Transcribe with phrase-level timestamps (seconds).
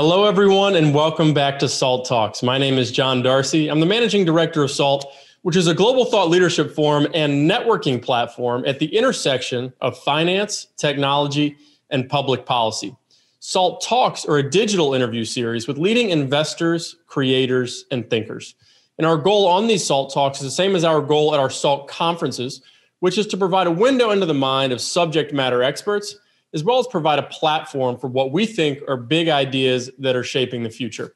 [0.00, 2.40] Hello, everyone, and welcome back to SALT Talks.
[2.40, 3.68] My name is John Darcy.
[3.68, 5.12] I'm the managing director of SALT,
[5.42, 10.68] which is a global thought leadership forum and networking platform at the intersection of finance,
[10.76, 11.56] technology,
[11.90, 12.94] and public policy.
[13.40, 18.54] SALT Talks are a digital interview series with leading investors, creators, and thinkers.
[18.98, 21.50] And our goal on these SALT Talks is the same as our goal at our
[21.50, 22.62] SALT conferences,
[23.00, 26.14] which is to provide a window into the mind of subject matter experts
[26.54, 30.24] as well as provide a platform for what we think are big ideas that are
[30.24, 31.14] shaping the future.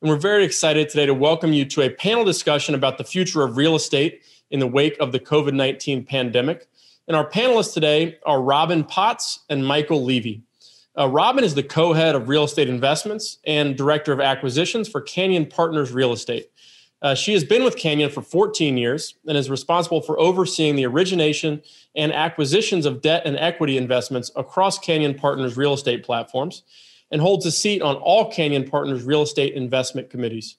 [0.00, 3.42] And we're very excited today to welcome you to a panel discussion about the future
[3.42, 6.68] of real estate in the wake of the COVID 19 pandemic.
[7.06, 10.42] And our panelists today are Robin Potts and Michael Levy.
[10.98, 15.00] Uh, Robin is the co head of real estate investments and director of acquisitions for
[15.00, 16.50] Canyon Partners Real Estate.
[17.02, 20.86] Uh, she has been with Canyon for 14 years and is responsible for overseeing the
[20.86, 21.62] origination
[21.96, 26.62] and acquisitions of debt and equity investments across Canyon Partners real estate platforms
[27.10, 30.56] and holds a seat on all Canyon Partners real estate investment committees.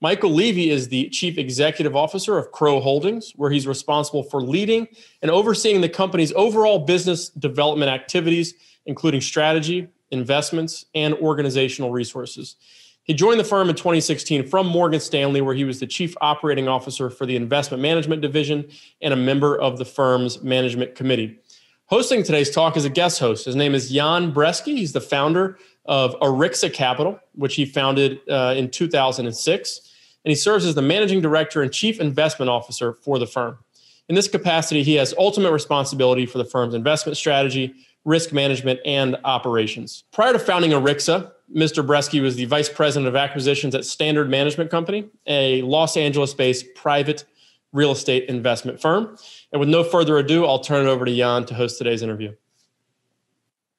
[0.00, 4.88] Michael Levy is the chief executive officer of Crow Holdings, where he's responsible for leading
[5.20, 8.54] and overseeing the company's overall business development activities,
[8.86, 12.56] including strategy, investments, and organizational resources.
[13.04, 16.68] He joined the firm in 2016 from Morgan Stanley, where he was the chief operating
[16.68, 18.68] officer for the investment management division
[19.00, 21.38] and a member of the firm's management committee.
[21.86, 23.44] Hosting today's talk is a guest host.
[23.44, 24.76] His name is Jan Brzeski.
[24.76, 29.92] He's the founder of Arixa Capital, which he founded uh, in 2006.
[30.24, 33.58] And he serves as the managing director and chief investment officer for the firm.
[34.08, 39.16] In this capacity, he has ultimate responsibility for the firm's investment strategy, risk management, and
[39.24, 40.04] operations.
[40.12, 41.86] Prior to founding Arixa, Mr.
[41.86, 46.74] Brzeski was the vice president of acquisitions at Standard Management Company, a Los Angeles based
[46.74, 47.24] private
[47.72, 49.16] real estate investment firm.
[49.52, 52.32] And with no further ado, I'll turn it over to Jan to host today's interview.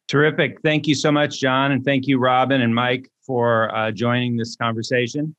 [0.07, 0.61] Terrific.
[0.61, 1.71] Thank you so much, John.
[1.71, 5.35] And thank you, Robin and Mike, for uh, joining this conversation.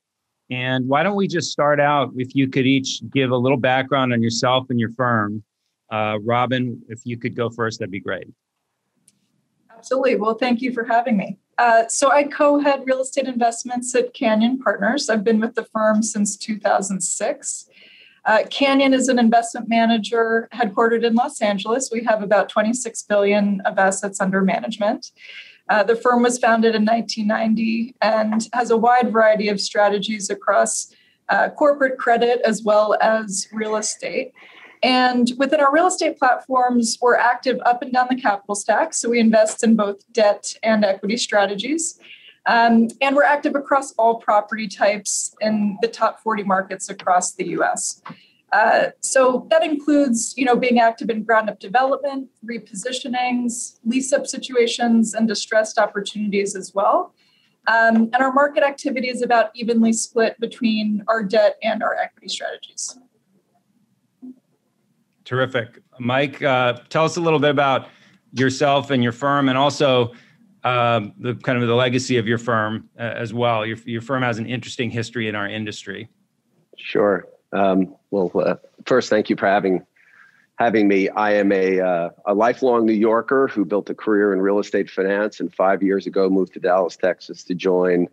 [0.49, 4.13] And why don't we just start out if you could each give a little background
[4.13, 5.43] on yourself and your firm.
[5.91, 8.27] Uh, Robin, if you could go first, that'd be great.
[9.85, 10.15] Absolutely.
[10.15, 11.37] Well, thank you for having me.
[11.59, 15.11] Uh, so I co-head real estate investments at Canyon Partners.
[15.11, 17.69] I've been with the firm since 2006.
[18.25, 21.91] Uh, Canyon is an investment manager headquartered in Los Angeles.
[21.93, 25.11] We have about 26 billion of assets under management.
[25.69, 30.91] Uh, the firm was founded in 1990 and has a wide variety of strategies across
[31.29, 34.31] uh, corporate credit as well as real estate.
[34.85, 38.93] And within our real estate platforms, we're active up and down the capital stack.
[38.93, 41.99] So we invest in both debt and equity strategies.
[42.45, 47.47] Um, and we're active across all property types in the top 40 markets across the
[47.57, 48.03] US.
[48.51, 54.27] Uh, so that includes, you know, being active in ground up development, repositionings, lease up
[54.27, 57.15] situations, and distressed opportunities as well.
[57.65, 62.27] Um, and our market activity is about evenly split between our debt and our equity
[62.27, 62.99] strategies.
[65.25, 65.79] Terrific.
[65.99, 67.89] Mike, uh, tell us a little bit about
[68.31, 70.13] yourself and your firm and also
[70.63, 73.65] um, the kind of the legacy of your firm uh, as well.
[73.65, 76.09] Your, your firm has an interesting history in our industry.
[76.77, 77.27] Sure.
[77.53, 79.85] Um, well, uh, first, thank you for having
[80.57, 81.09] having me.
[81.09, 84.89] I am a uh, a lifelong New Yorker who built a career in real estate
[84.89, 88.07] finance, and five years ago moved to Dallas, Texas, to join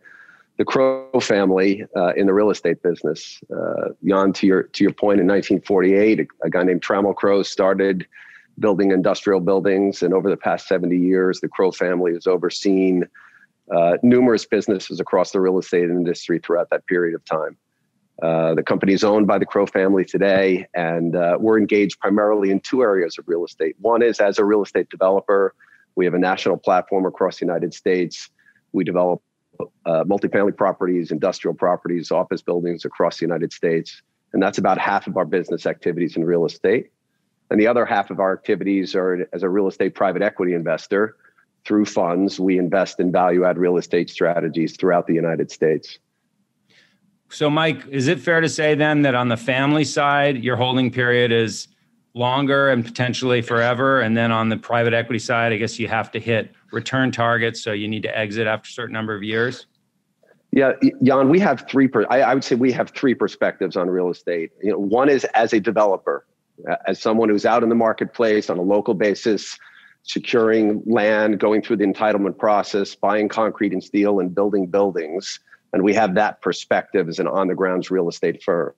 [0.59, 3.41] the Crow family uh, in the real estate business.
[3.55, 7.43] Uh, Jan, to your to your point, in 1948, a, a, guy named Trammell Crow
[7.43, 8.07] started
[8.59, 13.09] building industrial buildings, and over the past 70 years, the Crow family has overseen
[13.75, 17.57] uh, numerous businesses across the real estate industry throughout that period of time.
[18.23, 22.51] Uh, the company is owned by the Crow family today, and uh, we're engaged primarily
[22.51, 23.75] in two areas of real estate.
[23.81, 25.55] One is as a real estate developer.
[25.97, 28.29] We have a national platform across the United States.
[28.73, 29.23] We develop
[29.61, 34.03] uh, multifamily properties, industrial properties, office buildings across the United States.
[34.33, 36.91] And that's about half of our business activities in real estate.
[37.51, 41.17] And the other half of our activities are as a real estate private equity investor.
[41.65, 45.99] Through funds, we invest in value add real estate strategies throughout the United States.
[47.29, 50.91] So, Mike, is it fair to say then that on the family side, your holding
[50.91, 51.69] period is
[52.15, 54.01] longer and potentially forever?
[54.01, 57.63] And then on the private equity side, I guess you have to hit return targets,
[57.63, 59.67] so you need to exit after a certain number of years?
[60.51, 60.73] Yeah,
[61.03, 61.89] Jan, we have three.
[61.89, 64.51] Per, I, I would say we have three perspectives on real estate.
[64.63, 66.27] You know, one is as a developer,
[66.87, 69.59] as someone who's out in the marketplace on a local basis,
[70.03, 75.41] securing land, going through the entitlement process, buying concrete and steel, and building buildings.
[75.73, 78.75] And we have that perspective as an on the grounds real estate firm.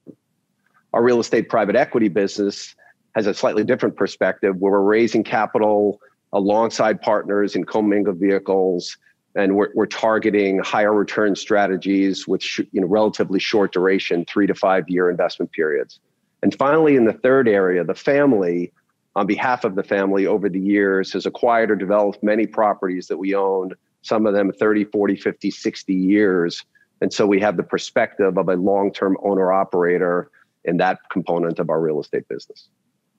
[0.92, 2.76] Our real estate private equity business
[3.16, 5.98] has a slightly different perspective where we're raising capital
[6.34, 8.98] alongside partners in commingled vehicles,
[9.36, 14.46] and we're, we're targeting higher return strategies with sh- you know relatively short duration, three
[14.46, 16.00] to five year investment periods.
[16.42, 18.72] And finally, in the third area, the family,
[19.16, 23.16] on behalf of the family over the years, has acquired or developed many properties that
[23.16, 26.62] we owned, some of them 30, 40, 50, 60 years.
[27.00, 30.30] And so we have the perspective of a long term owner operator
[30.64, 32.68] in that component of our real estate business.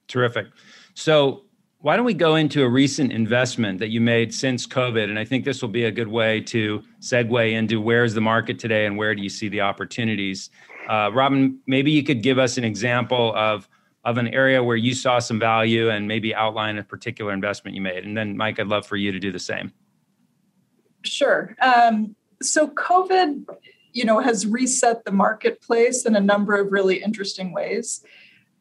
[0.07, 0.47] Terrific.
[0.93, 1.44] So,
[1.85, 5.03] why don't we go into a recent investment that you made since COVID?
[5.03, 8.57] And I think this will be a good way to segue into where's the market
[8.57, 10.49] today and where do you see the opportunities.
[10.89, 13.69] Uh, Robin, maybe you could give us an example of
[14.03, 17.81] of an area where you saw some value and maybe outline a particular investment you
[17.81, 18.03] made.
[18.03, 19.71] And then, Mike, I'd love for you to do the same.
[21.03, 21.55] Sure.
[21.61, 23.45] Um, so, COVID,
[23.93, 28.03] you know, has reset the marketplace in a number of really interesting ways.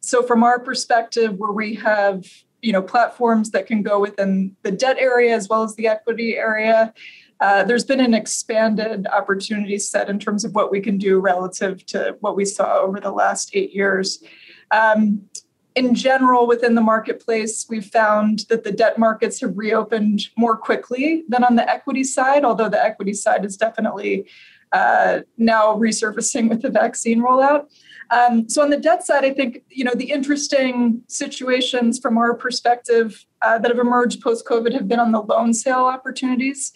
[0.00, 2.26] So, from our perspective, where we have
[2.64, 6.36] you know platforms that can go within the debt area as well as the equity
[6.36, 6.94] area.
[7.40, 11.84] Uh, there's been an expanded opportunity set in terms of what we can do relative
[11.84, 14.22] to what we saw over the last eight years.
[14.70, 15.28] Um,
[15.74, 21.24] in general within the marketplace we've found that the debt markets have reopened more quickly
[21.28, 24.24] than on the equity side although the equity side is definitely
[24.70, 27.66] uh, now resurfacing with the vaccine rollout
[28.10, 32.34] um, so on the debt side, I think you know the interesting situations from our
[32.34, 36.72] perspective uh, that have emerged post COVID have been on the loan sale opportunities.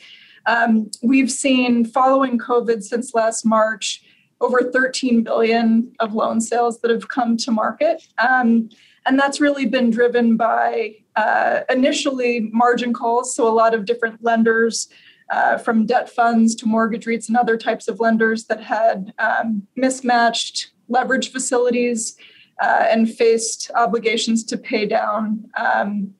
[0.46, 4.02] Um, we've seen following COVID since last March
[4.40, 8.06] over 13 billion of loan sales that have come to market.
[8.18, 8.68] Um,
[9.04, 13.34] and that's really been driven by uh, initially margin calls.
[13.34, 14.88] So, a lot of different lenders,
[15.30, 19.66] uh, from debt funds to mortgage REITs and other types of lenders that had um,
[19.76, 22.16] mismatched leverage facilities
[22.60, 26.14] uh, and faced obligations to pay down um,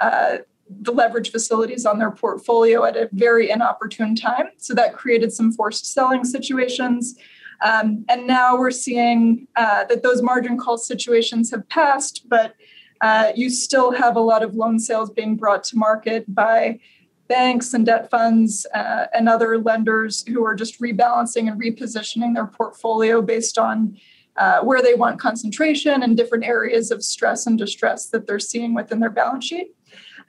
[0.00, 0.38] uh,
[0.80, 4.46] the leverage facilities on their portfolio at a very inopportune time.
[4.56, 7.14] So that created some forced selling situations.
[7.62, 12.54] Um, and now we're seeing uh, that those margin call situations have passed, but
[13.00, 16.80] uh, you still have a lot of loan sales being brought to market by
[17.28, 22.46] banks and debt funds uh, and other lenders who are just rebalancing and repositioning their
[22.46, 23.96] portfolio based on
[24.36, 28.74] uh, where they want concentration and different areas of stress and distress that they're seeing
[28.74, 29.74] within their balance sheet.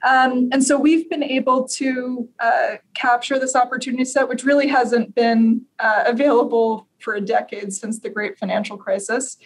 [0.06, 5.14] Um, and so we've been able to uh, capture this opportunity set, which really hasn't
[5.14, 9.38] been uh, available for a decade since the great financial crisis.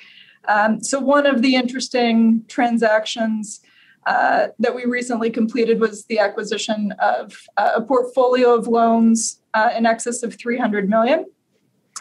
[0.48, 3.60] Um, so, one of the interesting transactions
[4.06, 9.70] uh, that we recently completed was the acquisition of uh, a portfolio of loans uh,
[9.76, 11.26] in excess of 300 million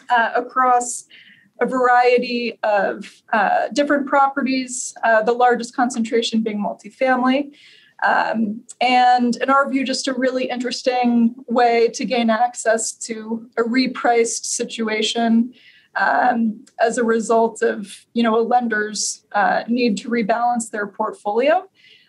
[0.08, 1.04] uh, across
[1.60, 7.54] a variety of uh, different properties, uh, the largest concentration being multifamily.
[8.02, 13.62] Um, and in our view, just a really interesting way to gain access to a
[13.62, 15.52] repriced situation
[15.96, 21.68] um, as a result of you know a lender's uh, need to rebalance their portfolio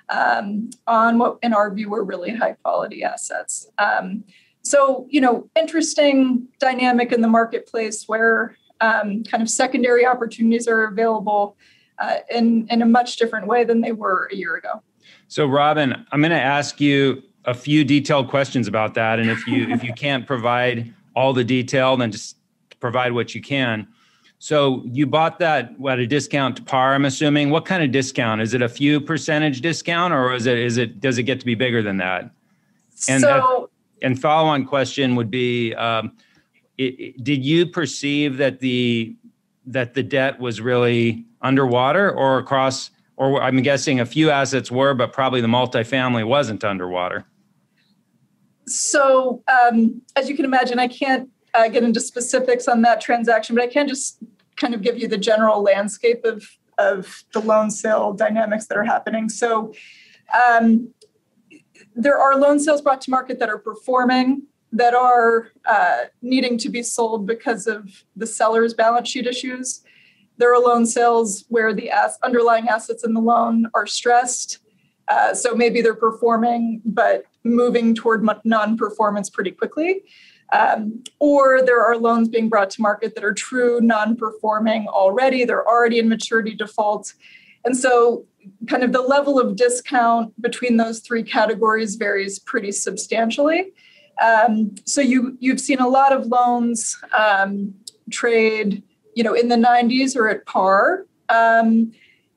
[0.10, 3.68] um, on what in our view were really high quality assets.
[3.78, 4.24] Um,
[4.62, 10.86] so you know interesting dynamic in the marketplace where um, kind of secondary opportunities are
[10.86, 11.56] available
[12.00, 14.82] uh, in, in a much different way than they were a year ago.
[15.28, 19.48] So, Robin, I'm going to ask you a few detailed questions about that, and if
[19.48, 22.38] you if you can't provide all the detail, then just
[22.80, 23.88] provide what you can.
[24.40, 26.94] So, you bought that at a discount to par.
[26.96, 27.50] I'm assuming.
[27.50, 28.42] What kind of discount?
[28.42, 31.46] Is it a few percentage discount, or is it is it does it get to
[31.46, 32.32] be bigger than that?
[33.08, 33.70] And so,
[34.02, 35.74] and follow on question would be.
[35.76, 36.18] Um,
[36.82, 39.16] it, did you perceive that the
[39.66, 44.96] that the debt was really underwater or across or I'm guessing a few assets were,
[44.96, 47.26] but probably the multifamily wasn't underwater.
[48.66, 53.56] So, um, as you can imagine, I can't uh, get into specifics on that transaction,
[53.56, 54.18] but I can just
[54.56, 58.84] kind of give you the general landscape of of the loan sale dynamics that are
[58.84, 59.30] happening.
[59.30, 59.74] So,
[60.34, 60.92] um,
[61.96, 66.70] there are loan sales brought to market that are performing that are uh, needing to
[66.70, 69.82] be sold because of the seller's balance sheet issues.
[70.38, 74.60] There are loan sales where the as- underlying assets in the loan are stressed.
[75.08, 80.04] Uh, so maybe they're performing, but moving toward non performance pretty quickly.
[80.54, 85.46] Um, or there are loans being brought to market that are true non performing already,
[85.46, 87.14] they're already in maturity default.
[87.64, 88.26] And so,
[88.68, 93.72] kind of the level of discount between those three categories varies pretty substantially.
[94.22, 97.74] Um, so you you've seen a lot of loans um,
[98.12, 98.84] trade,
[99.16, 101.06] you know, in the 90s or at par.
[101.30, 101.94] Um,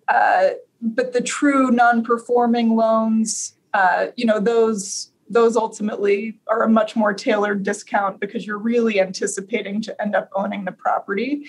[0.09, 0.51] uh,
[0.81, 7.15] but the true non-performing loans, uh, you know, those those ultimately are a much more
[7.15, 11.47] tailored discount because you're really anticipating to end up owning the property.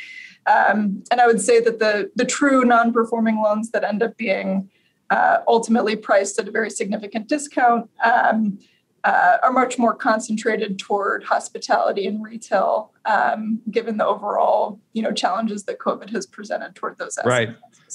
[0.48, 4.70] Um, and I would say that the the true non-performing loans that end up being
[5.10, 8.58] uh, ultimately priced at a very significant discount um,
[9.06, 15.12] uh, are much more concentrated toward hospitality and retail, um, given the overall you know
[15.12, 17.18] challenges that COVID has presented toward those.
[17.18, 17.28] Assets.
[17.28, 17.50] Right.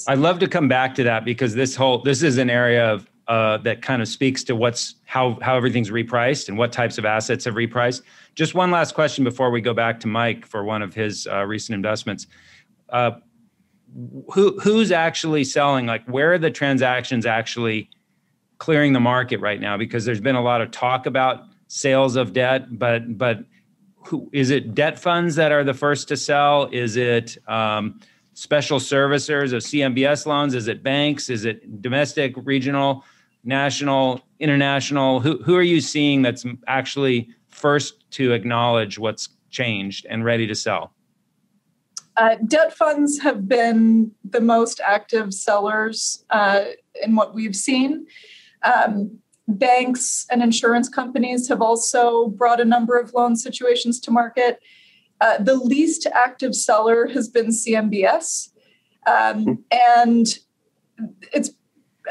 [0.07, 3.11] I'd love to come back to that because this whole this is an area of
[3.27, 7.05] uh, that kind of speaks to what's how how everything's repriced and what types of
[7.05, 8.03] assets have repriced.
[8.37, 11.45] Just one last question before we go back to Mike for one of his uh,
[11.45, 12.29] recent investments.
[12.89, 13.13] Uh,
[14.33, 15.87] who who's actually selling?
[15.87, 17.91] Like, where are the transactions actually?
[18.61, 22.33] Clearing the market right now because there's been a lot of talk about sales of
[22.33, 23.41] debt, but but
[24.05, 26.69] who, is it debt funds that are the first to sell?
[26.71, 27.99] Is it um,
[28.35, 30.55] special servicers of CMBS loans?
[30.55, 31.31] Is it banks?
[31.31, 33.05] Is it domestic, regional,
[33.45, 35.21] national, international?
[35.21, 40.55] Who who are you seeing that's actually first to acknowledge what's changed and ready to
[40.55, 40.93] sell?
[42.19, 46.65] Uh, debt funds have been the most active sellers uh,
[47.03, 48.07] in what we've seen.
[48.63, 54.61] Um, banks and insurance companies have also brought a number of loan situations to market.
[55.21, 58.51] Uh, the least active seller has been CMBS.
[59.07, 59.53] Um, hmm.
[59.71, 60.39] and
[61.33, 61.51] it's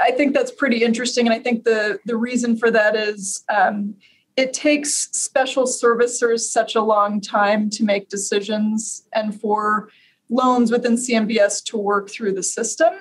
[0.01, 1.27] I think that's pretty interesting.
[1.27, 3.95] And I think the, the reason for that is um,
[4.37, 9.89] it takes special servicers such a long time to make decisions and for
[10.29, 12.93] loans within CMBS to work through the system.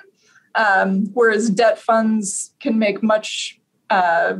[0.59, 4.33] Um, whereas debt funds can make much, uh,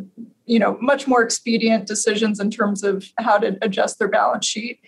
[0.45, 4.81] you know, much more expedient decisions in terms of how to adjust their balance sheet.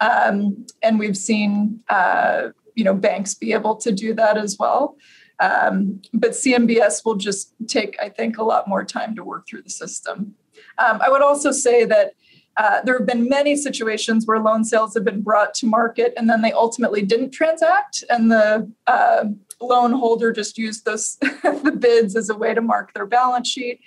[0.00, 4.96] Um, and we've seen, uh, you know, banks be able to do that as well.
[5.40, 9.62] Um, but CMBS will just take, I think, a lot more time to work through
[9.62, 10.34] the system.
[10.78, 12.14] Um, I would also say that
[12.56, 16.28] uh, there have been many situations where loan sales have been brought to market and
[16.30, 19.24] then they ultimately didn't transact, and the uh,
[19.60, 23.80] loan holder just used those the bids as a way to mark their balance sheet.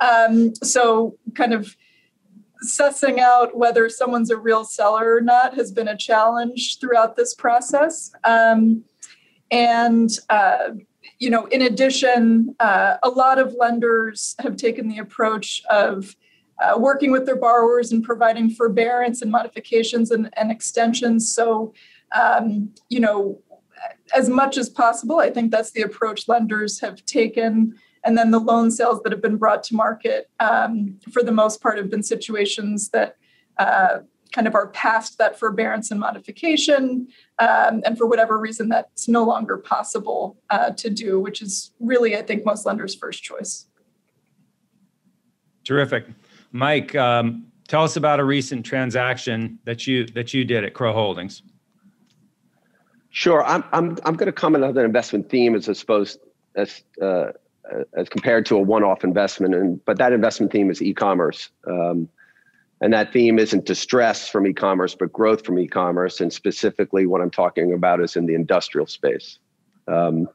[0.00, 1.76] Um, so, kind of
[2.64, 7.34] sussing out whether someone's a real seller or not has been a challenge throughout this
[7.34, 8.12] process.
[8.24, 8.84] Um,
[9.50, 10.70] and uh,
[11.18, 16.16] you know, in addition, uh, a lot of lenders have taken the approach of
[16.62, 21.32] uh, working with their borrowers and providing forbearance and modifications and, and extensions.
[21.32, 21.72] So,
[22.14, 23.40] um, you know,
[24.14, 27.74] as much as possible, I think that's the approach lenders have taken.
[28.04, 31.62] And then the loan sales that have been brought to market, um, for the most
[31.62, 33.16] part, have been situations that
[33.58, 34.00] uh,
[34.32, 37.08] kind of are past that forbearance and modification.
[37.38, 42.16] Um, and for whatever reason, that's no longer possible uh, to do, which is really,
[42.16, 43.66] I think, most lenders' first choice.
[45.64, 46.04] Terrific.
[46.52, 50.92] Mike, um, tell us about a recent transaction that you that you did at Crow
[50.92, 51.42] Holdings.
[53.14, 56.18] Sure, I'm I'm I'm going to comment on the investment theme as opposed
[56.56, 57.26] as uh,
[57.96, 62.08] as compared to a one-off investment, and but that investment theme is e-commerce, um,
[62.80, 67.30] and that theme isn't distress from e-commerce, but growth from e-commerce, and specifically what I'm
[67.30, 69.38] talking about is in the industrial space.
[69.86, 70.28] Um,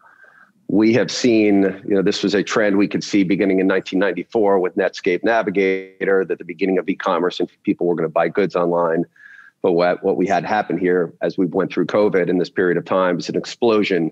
[0.69, 4.57] we have seen, you know, this was a trend we could see beginning in 1994
[4.57, 8.55] with Netscape Navigator, that the beginning of e-commerce and people were going to buy goods
[8.55, 9.03] online.
[9.61, 12.77] But what, what we had happen here as we went through COVID in this period
[12.77, 14.11] of time is an explosion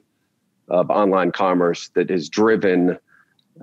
[0.70, 2.98] of online commerce that has driven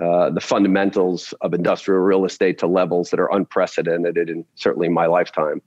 [0.02, 5.06] uh, the fundamentals of industrial real estate to levels that are unprecedented in certainly my
[5.06, 5.60] lifetime.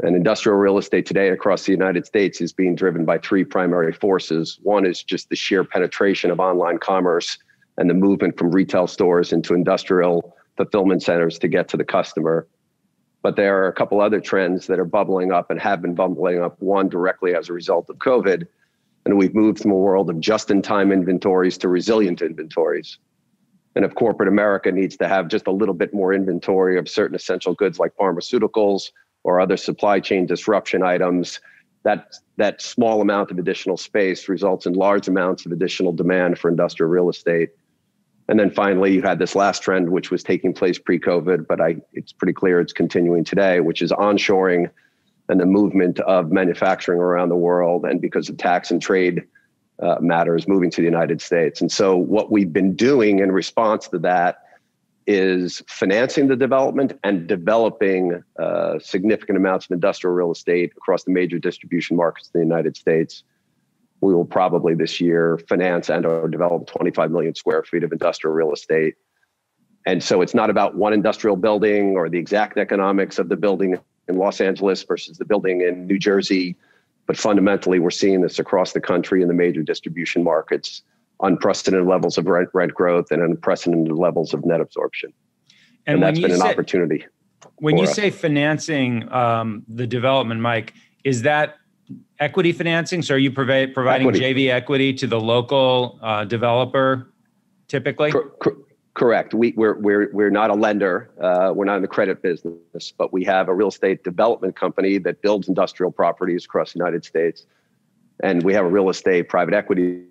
[0.00, 3.92] And industrial real estate today across the United States is being driven by three primary
[3.92, 4.58] forces.
[4.62, 7.36] One is just the sheer penetration of online commerce
[7.78, 12.46] and the movement from retail stores into industrial fulfillment centers to get to the customer.
[13.22, 16.40] But there are a couple other trends that are bubbling up and have been bubbling
[16.40, 16.60] up.
[16.60, 18.46] One directly as a result of COVID.
[19.04, 22.98] And we've moved from a world of just in time inventories to resilient inventories.
[23.74, 27.14] And if corporate America needs to have just a little bit more inventory of certain
[27.14, 28.90] essential goods like pharmaceuticals,
[29.24, 31.40] or other supply chain disruption items,
[31.82, 36.48] that that small amount of additional space results in large amounts of additional demand for
[36.48, 37.50] industrial real estate.
[38.28, 41.76] And then finally, you had this last trend, which was taking place pre-COVID, but I,
[41.94, 44.70] it's pretty clear it's continuing today, which is onshoring
[45.30, 49.24] and the movement of manufacturing around the world, and because of tax and trade
[49.82, 51.60] uh, matters, moving to the United States.
[51.60, 54.38] And so, what we've been doing in response to that
[55.06, 61.12] is financing the development and developing uh, significant amounts of industrial real estate across the
[61.12, 63.22] major distribution markets in the United States.
[64.00, 68.34] We will probably this year finance and or develop 25 million square feet of industrial
[68.34, 68.94] real estate.
[69.86, 73.78] and so it's not about one industrial building or the exact economics of the building
[74.08, 76.56] in Los Angeles versus the building in New Jersey.
[77.06, 80.82] But fundamentally, we're seeing this across the country in the major distribution markets
[81.22, 85.12] unprecedented levels of rent, rent growth and unprecedented levels of net absorption.
[85.86, 87.06] And, and that's been an say, opportunity.
[87.56, 87.94] When you us.
[87.94, 90.74] say financing um, the development, Mike,
[91.04, 91.56] is that
[92.18, 93.02] equity financing?
[93.02, 94.48] So are you provi- providing equity.
[94.48, 97.12] JV equity to the local uh, developer
[97.68, 98.12] typically?
[98.12, 98.56] Cor- cor-
[98.94, 99.32] correct.
[99.32, 101.10] We, we're, we're, we're not a lender.
[101.20, 104.98] Uh, we're not in the credit business, but we have a real estate development company
[104.98, 107.46] that builds industrial properties across the United States.
[108.22, 110.02] And we have a real estate private equity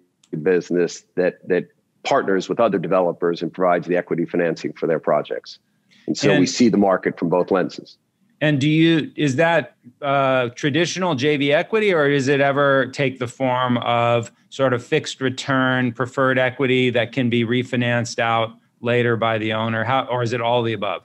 [0.42, 1.66] business that, that
[2.04, 5.60] partners with other developers and provides the equity financing for their projects.
[6.08, 7.98] And so and, we see the market from both lenses.
[8.40, 13.28] And do you is that uh, traditional JV equity, or does it ever take the
[13.28, 18.52] form of sort of fixed return preferred equity that can be refinanced out
[18.82, 19.84] later by the owner?
[19.84, 21.04] How, or is it all the above?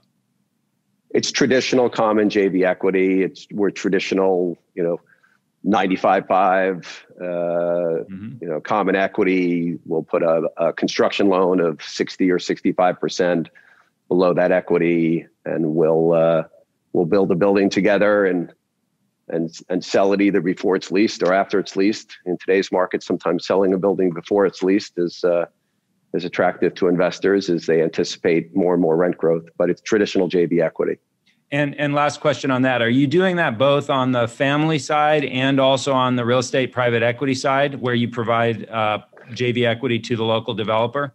[1.11, 3.23] It's traditional common JV equity.
[3.23, 5.01] It's we're traditional, you know,
[5.65, 8.33] 95 5 uh, mm-hmm.
[8.41, 13.49] you know common equity we'll put a, a, construction loan of 60 or 65 percent
[14.09, 16.43] below that equity and we'll uh,
[16.93, 18.53] we'll build a building together and
[19.29, 22.17] and and sell it either before it's leased or after it's leased.
[22.27, 25.47] In today's market sometimes selling a building before it's leased is uh,
[26.13, 30.29] is attractive to investors as they anticipate more and more rent growth but it's traditional
[30.29, 30.99] jv equity.
[31.51, 35.25] And and last question on that: Are you doing that both on the family side
[35.25, 39.01] and also on the real estate private equity side, where you provide uh,
[39.33, 41.15] JV equity to the local developer?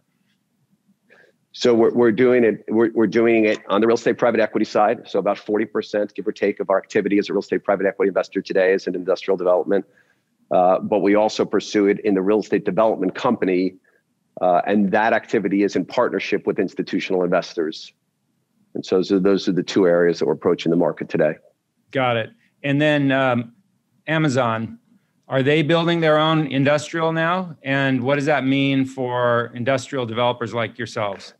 [1.52, 2.64] So we're, we're doing it.
[2.68, 5.08] We're, we're doing it on the real estate private equity side.
[5.08, 7.86] So about forty percent, give or take, of our activity as a real estate private
[7.86, 9.84] equity investor today is in industrial development.
[10.50, 13.74] Uh, but we also pursue it in the real estate development company,
[14.40, 17.92] uh, and that activity is in partnership with institutional investors.
[18.74, 21.34] And so those are, those are the two areas that we're approaching the market today.
[21.90, 22.30] Got it.
[22.62, 23.52] And then um,
[24.06, 24.78] Amazon,
[25.26, 27.56] are they building their own industrial now?
[27.62, 31.34] And what does that mean for industrial developers like yourselves?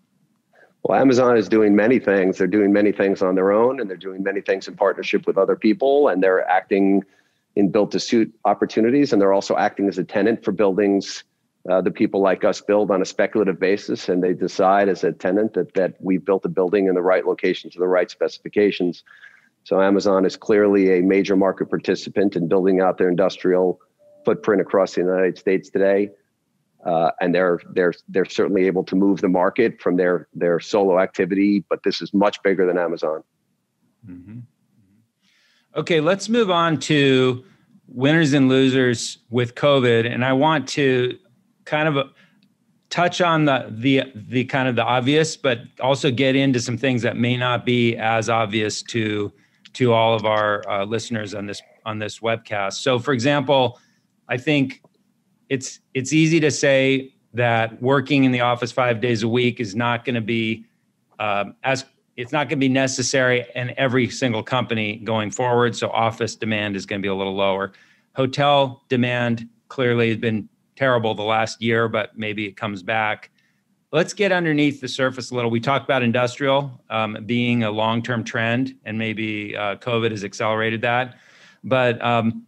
[0.83, 2.39] Well, Amazon is doing many things.
[2.39, 5.37] They're doing many things on their own, and they're doing many things in partnership with
[5.37, 7.05] other people, and they're acting
[7.57, 11.25] in built to suit opportunities, and they're also acting as a tenant for buildings
[11.69, 15.13] uh, the people like us build on a speculative basis and they decide as a
[15.13, 19.05] tenant that that we've built a building in the right location to the right specifications
[19.65, 23.81] so amazon is clearly a major market participant in building out their industrial
[24.25, 26.11] footprint across the united states today
[26.85, 30.99] uh, and they're they're they're certainly able to move the market from their their solo
[30.99, 33.23] activity but this is much bigger than amazon
[34.09, 34.39] mm-hmm.
[35.77, 37.45] okay let's move on to
[37.89, 41.19] winners and losers with covid and i want to
[41.65, 42.11] kind of
[42.91, 47.03] touch on the the the kind of the obvious, but also get into some things
[47.03, 49.33] that may not be as obvious to
[49.75, 52.75] to all of our uh, listeners on this on this webcast.
[52.75, 53.79] So, for example,
[54.29, 54.83] I think
[55.49, 59.75] it's it's easy to say that working in the office five days a week is
[59.75, 60.65] not going to be
[61.19, 61.85] um, as
[62.19, 65.77] it's not going to be necessary in every single company going forward.
[65.77, 67.73] So, office demand is going to be a little lower.
[68.17, 73.31] Hotel demand clearly has been terrible the last year, but maybe it comes back.
[73.93, 75.51] Let's get underneath the surface a little.
[75.51, 80.25] We talked about industrial um, being a long term trend, and maybe uh, COVID has
[80.25, 81.19] accelerated that.
[81.63, 82.48] But um,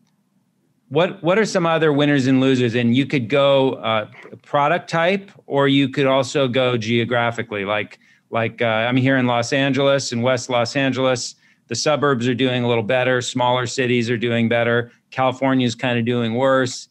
[0.90, 2.74] what what are some other winners and losers?
[2.74, 4.10] And you could go uh,
[4.42, 7.64] product type, or you could also go geographically.
[7.64, 7.98] Like
[8.30, 11.36] like uh, I'm here in Los Angeles, in West Los Angeles.
[11.68, 13.20] The suburbs are doing a little better.
[13.20, 14.90] Smaller cities are doing better.
[15.12, 16.88] California is kind of doing worse.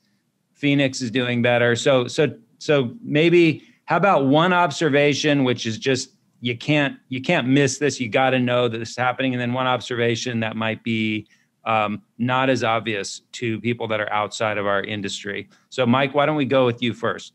[0.54, 1.76] Phoenix is doing better.
[1.76, 7.48] So so so maybe how about one observation, which is just you can't you can't
[7.48, 8.00] miss this.
[8.00, 11.28] You got to know that this is happening, and then one observation that might be
[11.66, 15.50] um, not as obvious to people that are outside of our industry.
[15.70, 17.34] So, Mike, why don't we go with you first?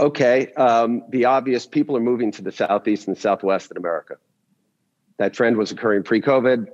[0.00, 4.16] Okay, um, the obvious people are moving to the southeast and the southwest in America.
[5.18, 6.66] That trend was occurring pre-COVID.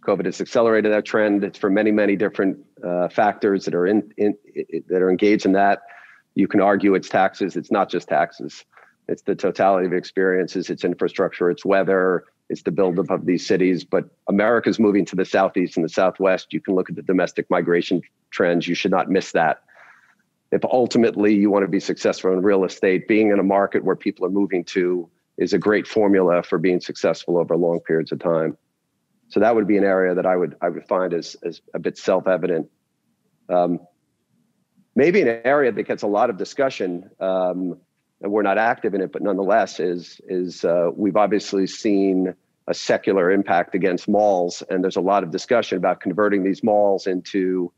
[0.00, 1.44] COVID has accelerated that trend.
[1.44, 4.36] It's for many, many different uh, factors that are in, in,
[4.88, 5.82] that are engaged in that.
[6.34, 7.56] You can argue it's taxes.
[7.56, 8.64] It's not just taxes.
[9.06, 10.70] It's the totality of experiences.
[10.70, 11.50] It's infrastructure.
[11.50, 12.24] It's weather.
[12.52, 13.82] It's the buildup of these cities.
[13.82, 16.52] But America's moving to the southeast and the southwest.
[16.52, 18.68] You can look at the domestic migration trends.
[18.68, 19.62] You should not miss that.
[20.50, 23.96] If ultimately you want to be successful in real estate, being in a market where
[23.96, 28.18] people are moving to is a great formula for being successful over long periods of
[28.18, 28.58] time.
[29.28, 31.78] So that would be an area that I would I would find as as a
[31.78, 32.68] bit self evident.
[33.48, 33.80] Um,
[34.94, 37.78] maybe an area that gets a lot of discussion um,
[38.30, 42.34] we're not active in it, but nonetheless, is is uh, we've obviously seen
[42.68, 47.06] a secular impact against malls, and there's a lot of discussion about converting these malls
[47.06, 47.72] into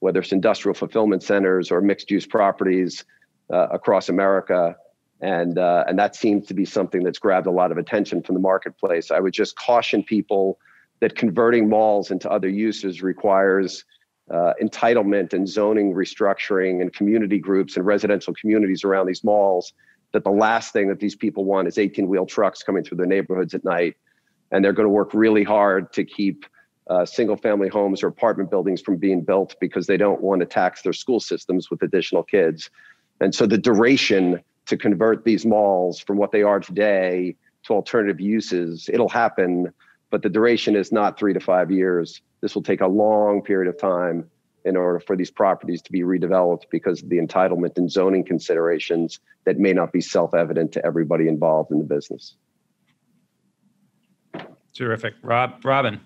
[0.00, 3.04] whether it's industrial fulfillment centers or mixed-use properties
[3.52, 4.76] uh, across America,
[5.20, 8.34] and uh, and that seems to be something that's grabbed a lot of attention from
[8.34, 9.10] the marketplace.
[9.10, 10.58] I would just caution people
[11.00, 13.84] that converting malls into other uses requires
[14.30, 19.72] uh, entitlement and zoning restructuring and community groups and residential communities around these malls
[20.12, 23.06] that the last thing that these people want is 18 wheel trucks coming through their
[23.06, 23.96] neighborhoods at night.
[24.50, 26.46] And they're going to work really hard to keep
[26.88, 30.46] uh, single family homes or apartment buildings from being built because they don't want to
[30.46, 32.70] tax their school systems with additional kids.
[33.20, 38.20] And so the duration to convert these malls from what they are today to alternative
[38.20, 39.72] uses, it'll happen,
[40.10, 42.22] but the duration is not three to five years.
[42.40, 44.30] This will take a long period of time
[44.68, 49.18] in order for these properties to be redeveloped because of the entitlement and zoning considerations
[49.44, 52.36] that may not be self-evident to everybody involved in the business.
[54.76, 55.14] Terrific.
[55.22, 56.00] Rob, Robin.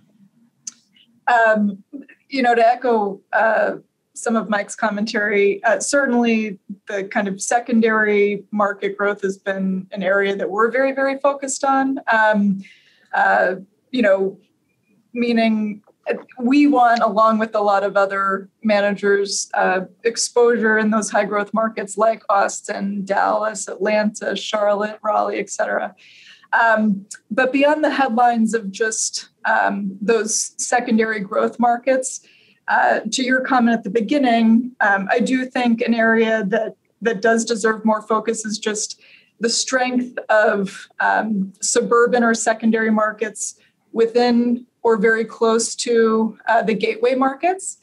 [1.27, 1.83] Um,
[2.29, 3.77] you know, to echo uh,
[4.15, 10.03] some of Mike's commentary, uh, certainly the kind of secondary market growth has been an
[10.03, 11.99] area that we're very, very focused on.
[12.13, 12.63] Um,
[13.13, 13.57] uh,
[13.91, 14.39] you know,
[15.13, 15.83] meaning
[16.39, 21.55] we want, along with a lot of other managers, uh, exposure in those high growth
[21.55, 25.95] markets like Austin, Dallas, Atlanta, Charlotte, Raleigh, et cetera.
[26.53, 32.21] Um, but beyond the headlines of just um, those secondary growth markets,
[32.69, 37.21] uh, to your comment at the beginning, um, I do think an area that that
[37.21, 39.01] does deserve more focus is just
[39.41, 43.57] the strength of um, suburban or secondary markets
[43.93, 47.79] within or very close to uh, the gateway markets,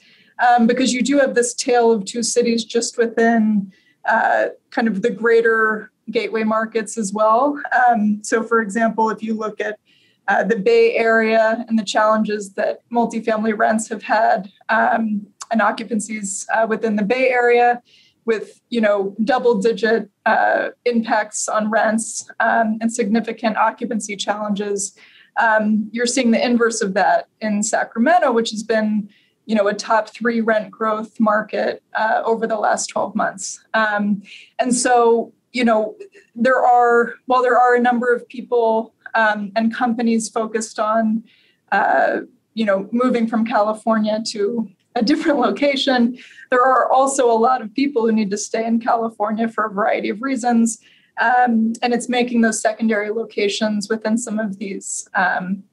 [0.45, 3.71] um, because you do have this tale of two cities just within
[4.07, 7.61] uh, kind of the greater gateway markets as well.
[7.87, 9.79] Um, so, for example, if you look at
[10.27, 16.45] uh, the Bay Area and the challenges that multifamily rents have had um, and occupancies
[16.53, 17.81] uh, within the Bay Area,
[18.25, 24.95] with you know double-digit uh, impacts on rents um, and significant occupancy challenges.
[25.39, 29.09] Um, you're seeing the inverse of that in Sacramento, which has been
[29.45, 34.21] you know a top three rent growth market uh, over the last 12 months um,
[34.59, 35.95] and so you know,
[36.35, 41.23] there are, while there are a number of people um, and companies focused on,
[41.71, 42.21] uh,
[42.53, 46.17] you know, moving from California to a different location,
[46.51, 49.73] there are also a lot of people who need to stay in California for a
[49.73, 50.79] variety of reasons.
[51.19, 55.63] Um, and it's making those secondary locations within some of these um,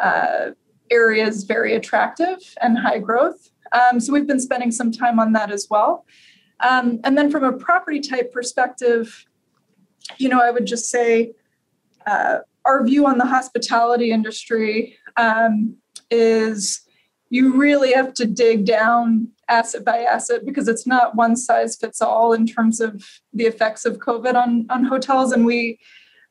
[0.00, 0.50] uh,
[0.90, 3.50] areas very attractive and high growth.
[3.72, 6.06] Um, so we've been spending some time on that as well.
[6.60, 9.26] Um, and then from a property type perspective,
[10.16, 11.32] you know, I would just say
[12.06, 15.76] uh, our view on the hospitality industry um,
[16.10, 16.80] is
[17.30, 22.00] you really have to dig down asset by asset because it's not one size fits
[22.00, 25.32] all in terms of the effects of COVID on, on hotels.
[25.32, 25.78] And we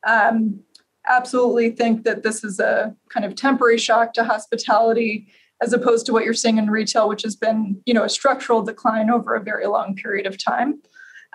[0.06, 0.60] um,
[1.08, 5.28] absolutely think that this is a kind of temporary shock to hospitality
[5.60, 8.62] as opposed to what you're seeing in retail, which has been, you know, a structural
[8.62, 10.80] decline over a very long period of time.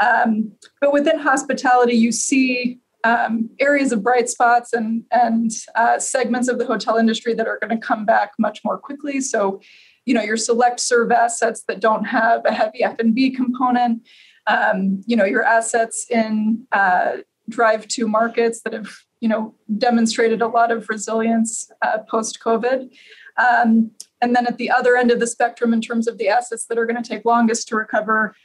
[0.01, 6.47] Um, but within hospitality, you see um, areas of bright spots and and uh, segments
[6.47, 9.19] of the hotel industry that are going to come back much more quickly.
[9.19, 9.59] So,
[10.05, 14.05] you know, your select serve assets that don't have a heavy F and B component.
[14.47, 17.17] Um, you know, your assets in uh,
[17.49, 18.89] drive to markets that have
[19.19, 22.89] you know demonstrated a lot of resilience uh, post COVID.
[23.37, 26.65] Um, and then at the other end of the spectrum, in terms of the assets
[26.67, 28.35] that are going to take longest to recover,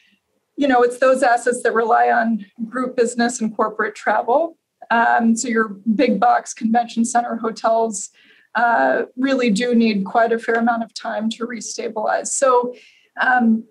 [0.57, 4.57] you know, it's those assets that rely on group business and corporate travel.
[4.91, 8.11] Um, so your big box convention center hotels
[8.59, 12.27] uh, really do need quite a fair amount of time to restabilize.
[12.27, 12.75] So,
[13.21, 13.63] um,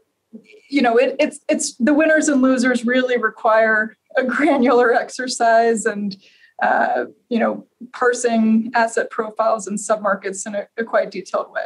[0.69, 6.15] you know, it, it's it's the winners and losers really require a granular exercise and
[6.63, 11.65] uh, you know parsing asset profiles and submarkets in a, a quite detailed way.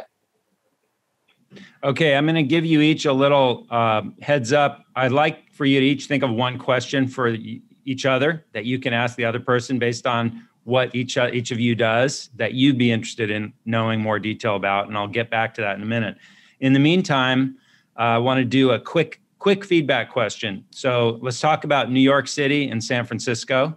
[1.84, 4.84] Okay, I'm going to give you each a little uh, heads up.
[4.96, 7.36] I'd like for you to each think of one question for
[7.84, 11.50] each other that you can ask the other person based on what each uh, each
[11.50, 15.30] of you does that you'd be interested in knowing more detail about, and I'll get
[15.30, 16.16] back to that in a minute.
[16.60, 17.56] In the meantime,
[17.98, 20.64] uh, I want to do a quick quick feedback question.
[20.70, 23.76] So let's talk about New York City and San Francisco.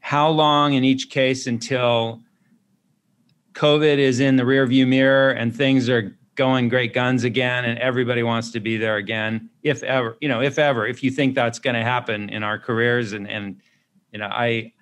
[0.00, 2.22] How long in each case until
[3.52, 8.22] COVID is in the rearview mirror and things are going great guns again and everybody
[8.22, 11.58] wants to be there again if ever you know if ever if you think that's
[11.58, 13.60] going to happen in our careers and and
[14.10, 14.72] you know i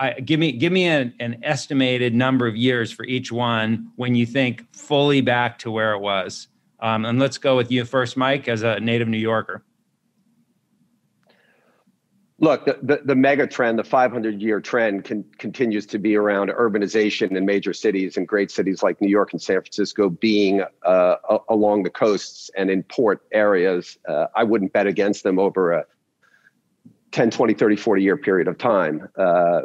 [0.00, 4.14] I, give me give me an, an estimated number of years for each one when
[4.14, 6.48] you think fully back to where it was.
[6.80, 9.62] Um, and let's go with you first, Mike, as a native New Yorker.
[12.38, 16.48] Look, the, the, the, mega trend, the 500 year trend con- continues to be around
[16.48, 21.16] urbanization in major cities and great cities like New York and San Francisco being uh,
[21.28, 23.98] a- along the coasts and in port areas.
[24.08, 25.84] Uh, I wouldn't bet against them over a
[27.12, 29.06] 10, 20, 30, 40 year period of time.
[29.18, 29.62] Uh,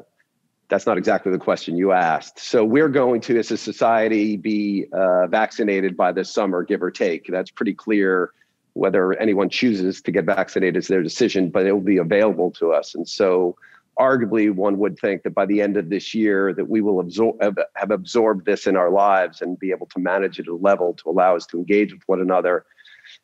[0.68, 2.40] that's not exactly the question you asked.
[2.40, 6.92] So we're going to, as a society, be uh, vaccinated by this summer, give or
[6.92, 7.28] take.
[7.28, 8.32] That's pretty clear.
[8.74, 12.74] Whether anyone chooses to get vaccinated is their decision, but it will be available to
[12.74, 12.94] us.
[12.96, 13.56] And so,
[13.98, 17.58] arguably, one would think that by the end of this year, that we will absorb
[17.76, 20.94] have absorbed this in our lives and be able to manage it at a level
[20.96, 22.66] to allow us to engage with one another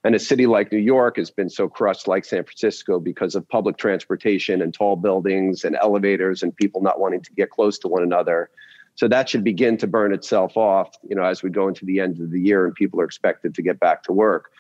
[0.04, 3.48] and a city like New York has been so crushed, like San Francisco, because of
[3.48, 7.88] public transportation and tall buildings and elevators and people not wanting to get close to
[7.88, 8.50] one another.
[8.96, 12.00] So that should begin to burn itself off, you know, as we go into the
[12.00, 14.52] end of the year and people are expected to get back to work.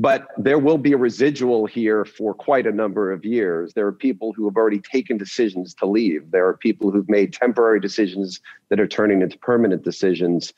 [0.00, 3.74] But there will be a residual here for quite a number of years.
[3.74, 6.30] There are people who have already taken decisions to leave.
[6.30, 10.54] There are people who've made temporary decisions that are turning into permanent decisions.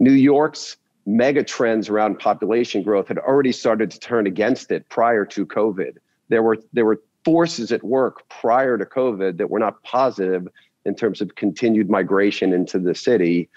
[0.00, 5.24] New York's mega trends around population growth had already started to turn against it prior
[5.26, 5.96] to COVID.
[6.28, 10.48] There were there were forces at work prior to COVID that were not positive
[10.84, 13.48] in terms of continued migration into the city.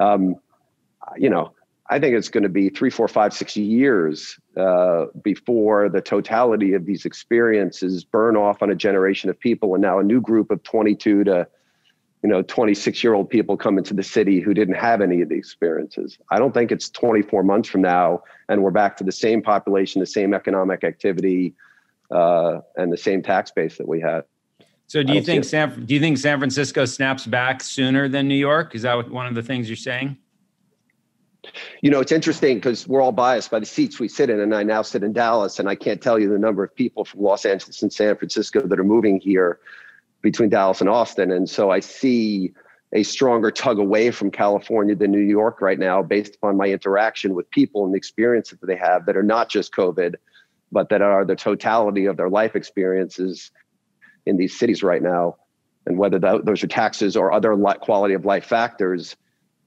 [0.00, 0.36] Um,
[1.16, 1.52] you know,
[1.88, 6.72] I think it's going to be three, four, five, six years uh, before the totality
[6.72, 10.50] of these experiences burn off on a generation of people, and now a new group
[10.50, 11.46] of 22 to
[12.22, 15.28] you know 26 year old people come into the city who didn't have any of
[15.28, 16.18] the experiences.
[16.30, 20.00] I don't think it's 24 months from now and we're back to the same population
[20.00, 21.54] the same economic activity
[22.10, 24.24] uh, and the same tax base that we had.
[24.86, 28.34] So do you think san do you think san francisco snaps back sooner than new
[28.34, 28.74] york?
[28.74, 30.16] Is that one of the things you're saying?
[31.80, 34.54] You know it's interesting because we're all biased by the seats we sit in and
[34.54, 37.20] i now sit in dallas and i can't tell you the number of people from
[37.20, 39.58] los angeles and san francisco that are moving here
[40.22, 41.30] between Dallas and Austin.
[41.30, 42.52] And so I see
[42.94, 47.34] a stronger tug away from California than New York right now, based upon my interaction
[47.34, 50.14] with people and the experiences that they have that are not just COVID,
[50.70, 53.50] but that are the totality of their life experiences
[54.26, 55.36] in these cities right now.
[55.86, 59.16] And whether that, those are taxes or other quality of life factors,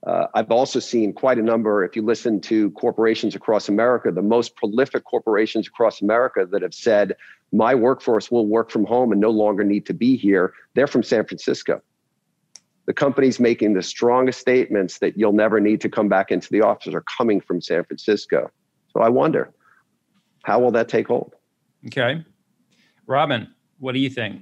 [0.05, 4.21] uh, I've also seen quite a number, if you listen to corporations across America, the
[4.21, 7.15] most prolific corporations across America that have said,
[7.51, 11.01] my workforce will work from home and no longer need to be here, they're from
[11.01, 11.81] San Francisco.
[12.85, 16.61] The companies making the strongest statements that you'll never need to come back into the
[16.61, 18.51] office are coming from San Francisco.
[18.93, 19.51] So I wonder,
[20.43, 21.33] how will that take hold?
[21.87, 22.23] Okay.
[23.07, 23.47] Robin,
[23.79, 24.41] what do you think?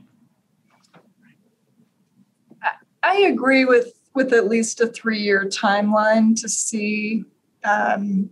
[3.02, 7.24] I agree with with at least a three year timeline to see
[7.64, 8.30] um,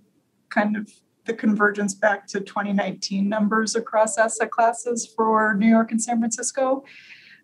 [0.50, 0.92] kind of
[1.26, 6.84] the convergence back to 2019 numbers across asset classes for New York and San Francisco,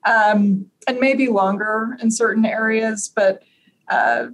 [0.05, 3.43] um, and maybe longer in certain areas, but
[3.89, 4.27] uh,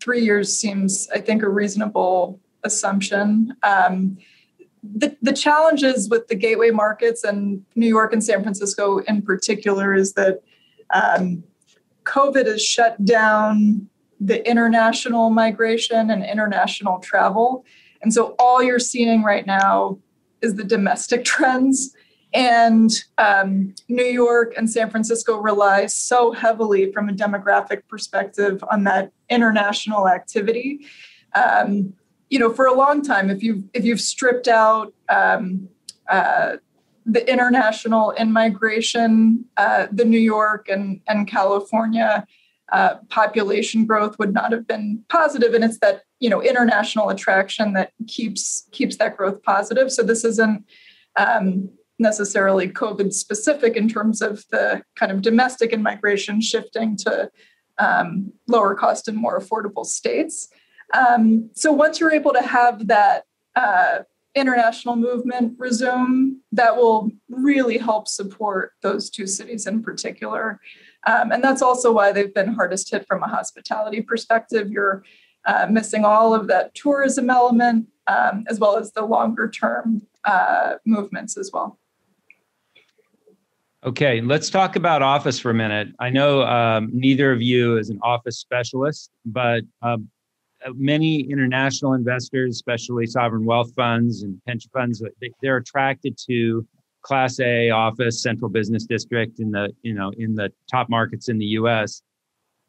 [0.00, 3.54] three years seems, I think, a reasonable assumption.
[3.62, 4.18] Um,
[4.82, 9.94] the, the challenges with the gateway markets and New York and San Francisco in particular
[9.94, 10.42] is that
[10.94, 11.44] um,
[12.08, 17.64] COVID has shut down the international migration and international travel.
[18.02, 19.98] And so all you're seeing right now
[20.42, 21.94] is the domestic trends.
[22.34, 28.84] And um, New York and San Francisco rely so heavily from a demographic perspective on
[28.84, 30.84] that international activity.
[31.34, 31.94] Um,
[32.28, 35.68] you know, for a long time, if you've if you've stripped out um,
[36.10, 36.56] uh,
[37.08, 42.26] the international in migration, uh, the New York and, and California
[42.70, 47.72] uh, population growth would not have been positive, and it's that you know international attraction
[47.72, 49.90] that keeps keeps that growth positive.
[49.90, 50.66] So this isn't
[51.16, 57.30] um, necessarily COVID specific in terms of the kind of domestic in migration shifting to
[57.78, 60.48] um, lower cost and more affordable states.
[60.94, 63.24] Um, so once you're able to have that
[63.56, 64.00] uh,
[64.38, 70.60] international movement resume, that will really help support those two cities in particular.
[71.06, 74.70] Um, and that's also why they've been hardest hit from a hospitality perspective.
[74.70, 75.04] You're
[75.46, 80.74] uh, missing all of that tourism element, um, as well as the longer term uh,
[80.84, 81.78] movements as well.
[83.84, 85.88] Okay, let's talk about office for a minute.
[86.00, 90.10] I know um, neither of you is an office specialist, but um,
[90.66, 96.18] Uh, many international investors, especially sovereign wealth funds and pension funds, uh, they, are attracted
[96.26, 96.66] to
[97.02, 101.38] Class A office, central business district in the you know in the top markets in
[101.38, 102.02] the U.S.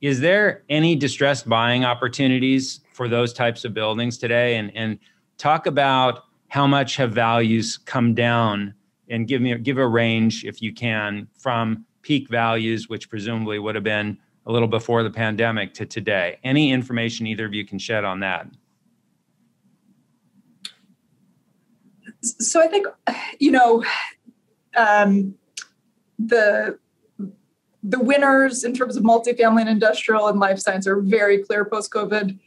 [0.02, 4.58] Is there any distressed buying opportunities for those types of buildings today?
[4.58, 5.00] And and
[5.38, 8.76] talk about how much have values come down,
[9.10, 13.74] and give me give a range if you can from peak values, which presumably would
[13.74, 14.18] have been
[14.50, 16.40] a little before the pandemic to today.
[16.44, 18.48] Any information either of you can shed on that?
[22.22, 22.88] So I think,
[23.40, 23.86] you know,
[24.76, 25.36] um,
[26.18, 26.80] the
[27.82, 31.92] the winners in terms of multifamily and industrial and life science are very clear post
[31.92, 32.38] COVID,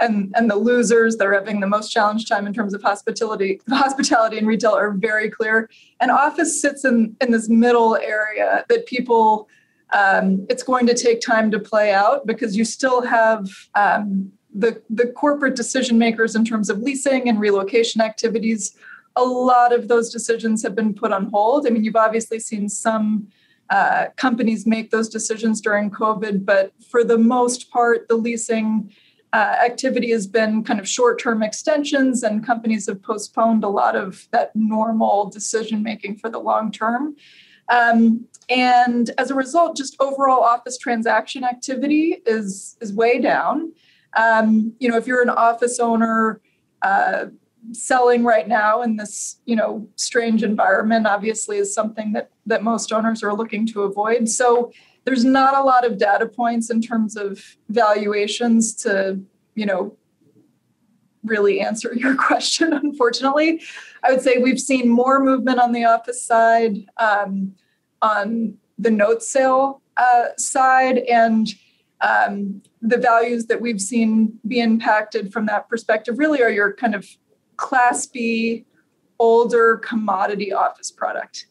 [0.00, 3.60] and and the losers that are having the most challenged time in terms of hospitality,
[3.68, 5.70] hospitality and retail are very clear.
[6.00, 9.48] And office sits in in this middle area that people
[9.92, 14.82] um, it's going to take time to play out because you still have um, the,
[14.88, 18.76] the corporate decision makers in terms of leasing and relocation activities.
[19.16, 21.66] A lot of those decisions have been put on hold.
[21.66, 23.28] I mean, you've obviously seen some
[23.70, 28.92] uh, companies make those decisions during COVID, but for the most part, the leasing
[29.32, 33.96] uh, activity has been kind of short term extensions, and companies have postponed a lot
[33.96, 37.16] of that normal decision making for the long term.
[37.68, 43.72] Um, and as a result, just overall office transaction activity is is way down.
[44.16, 46.40] Um, you know, if you're an office owner
[46.82, 47.26] uh,
[47.72, 52.92] selling right now in this you know strange environment, obviously is something that that most
[52.92, 54.28] owners are looking to avoid.
[54.28, 54.70] So
[55.04, 59.20] there's not a lot of data points in terms of valuations to
[59.54, 59.96] you know
[61.24, 63.62] really answer your question unfortunately
[64.04, 67.52] i would say we've seen more movement on the office side um,
[68.02, 71.48] on the note sale uh, side and
[72.00, 76.94] um, the values that we've seen be impacted from that perspective really are your kind
[76.94, 77.06] of
[77.56, 78.64] class b
[79.20, 81.46] older commodity office product.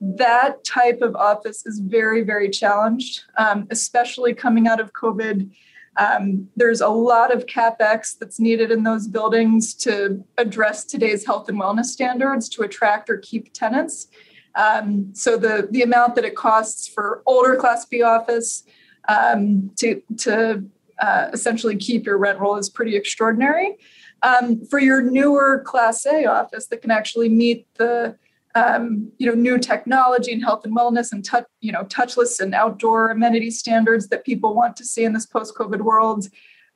[0.00, 5.50] That type of office is very very challenged um, especially coming out of covid
[5.98, 11.48] um, there's a lot of capex that's needed in those buildings to address today's health
[11.48, 14.08] and wellness standards to attract or keep tenants
[14.56, 18.64] um, so the the amount that it costs for older Class B office
[19.08, 20.64] um, to to
[21.00, 23.76] uh, essentially keep your rent roll is pretty extraordinary.
[24.22, 28.16] Um, for your newer Class A office that can actually meet the
[28.56, 32.54] um, you know new technology and health and wellness and touch you know touchless and
[32.54, 36.26] outdoor amenity standards that people want to see in this post-COVID world.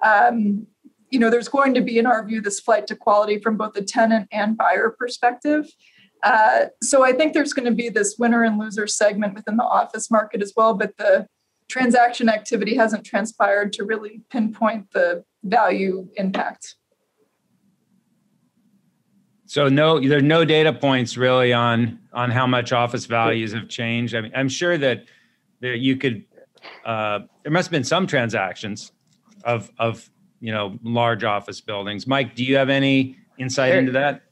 [0.03, 0.67] Um,
[1.11, 3.73] you know, there's going to be, in our view, this flight to quality from both
[3.73, 5.67] the tenant and buyer perspective.
[6.23, 9.65] Uh, so I think there's going to be this winner and loser segment within the
[9.65, 11.27] office market as well, but the
[11.69, 16.77] transaction activity hasn't transpired to really pinpoint the value impact.
[19.51, 23.69] So no, there are no data points really on on how much office values have
[23.69, 24.15] changed.
[24.15, 25.07] I mean, I'm sure that
[25.59, 26.25] that you could.
[26.85, 28.93] Uh, there must have been some transactions
[29.43, 30.09] of of
[30.39, 32.07] you know large office buildings.
[32.07, 34.23] Mike, do you have any insight there, into that?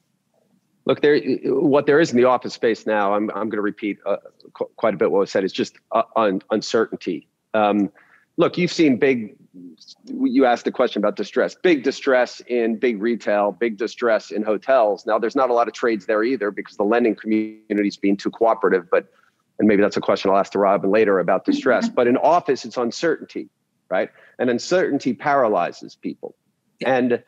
[0.84, 1.18] Look, there.
[1.46, 4.18] What there is in the office space now, I'm I'm going to repeat uh,
[4.52, 5.42] qu- quite a bit what was said.
[5.42, 7.26] Is just uh, un- uncertainty.
[7.54, 7.90] Um,
[8.36, 9.34] look, you've seen big.
[10.06, 11.54] You asked the question about distress.
[11.54, 13.52] Big distress in big retail.
[13.52, 15.06] Big distress in hotels.
[15.06, 18.16] Now, there's not a lot of trades there either because the lending community is being
[18.16, 18.88] too cooperative.
[18.90, 19.06] But
[19.58, 21.86] and maybe that's a question I'll ask to Robin later about distress.
[21.86, 21.94] Mm-hmm.
[21.94, 23.48] But in office, it's uncertainty,
[23.88, 24.10] right?
[24.38, 26.36] And uncertainty paralyzes people.
[26.84, 27.22] And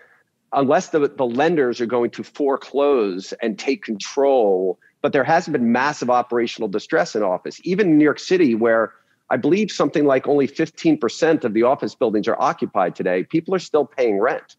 [0.52, 5.72] unless the, the lenders are going to foreclose and take control, but there hasn't been
[5.72, 7.60] massive operational distress in office.
[7.64, 8.92] Even in New York City, where
[9.30, 13.60] I believe something like only 15% of the office buildings are occupied today, people are
[13.60, 14.56] still paying rent.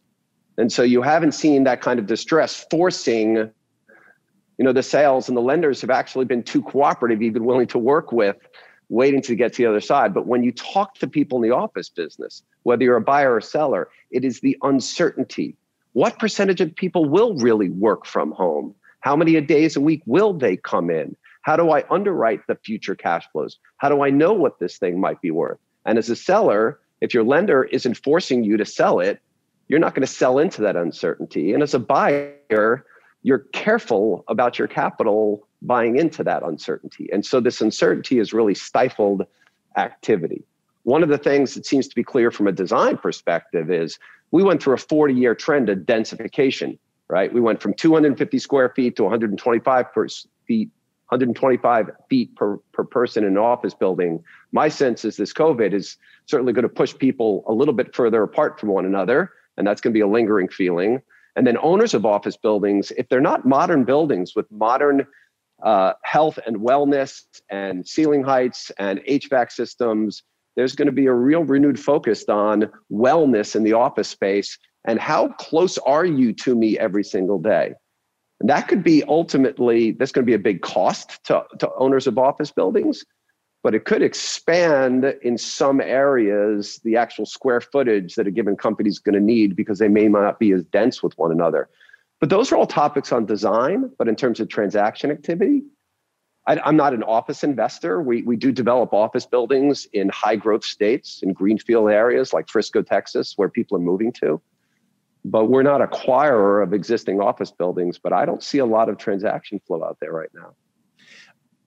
[0.58, 5.38] And so you haven't seen that kind of distress forcing, you know, the sales and
[5.38, 8.38] the lenders have actually been too cooperative, even willing to work with,
[8.90, 10.14] waiting to get to the other side.
[10.14, 13.42] But when you talk to people in the office business, whether you're a buyer or
[13.42, 15.56] seller, it is the uncertainty
[15.94, 18.74] what percentage of people will really work from home?
[19.02, 21.16] How many days a week will they come in?
[21.42, 23.58] How do I underwrite the future cash flows?
[23.78, 25.60] How do I know what this thing might be worth?
[25.86, 29.20] And as a seller, if your lender isn't forcing you to sell it,
[29.68, 31.54] you're not going to sell into that uncertainty.
[31.54, 32.86] And as a buyer,
[33.24, 37.10] you're careful about your capital buying into that uncertainty.
[37.12, 39.26] And so this uncertainty has really stifled
[39.78, 40.44] activity.
[40.84, 44.00] One of the things that seems to be clear from a design perspective is
[44.32, 46.78] we went through a 40 year trend of densification,
[47.08, 47.32] right?
[47.32, 50.08] We went from 250 square feet to 125 per
[50.48, 50.70] feet,
[51.12, 54.24] 125 feet per, per person in an office building.
[54.54, 58.24] My sense is this COVID is certainly going to push people a little bit further
[58.24, 59.32] apart from one another.
[59.58, 61.02] and that's going to be a lingering feeling.
[61.36, 65.06] And then owners of office buildings, if they're not modern buildings with modern
[65.62, 70.24] uh, health and wellness and ceiling heights and HVAC systems,
[70.56, 75.00] there's going to be a real renewed focus on wellness in the office space and
[75.00, 77.74] how close are you to me every single day.
[78.44, 82.18] That could be ultimately, that's going to be a big cost to, to owners of
[82.18, 83.06] office buildings
[83.64, 88.90] but it could expand in some areas the actual square footage that a given company
[88.90, 91.70] is going to need because they may not be as dense with one another.
[92.20, 93.92] But those are all topics on design.
[93.98, 95.62] But in terms of transaction activity,
[96.48, 98.02] I, am not an office investor.
[98.02, 102.82] We, we do develop office buildings in high growth states, in greenfield areas like Frisco,
[102.82, 104.42] Texas, where people are moving to.
[105.24, 108.00] But we're not acquirer of existing office buildings.
[108.00, 110.56] But I don't see a lot of transaction flow out there right now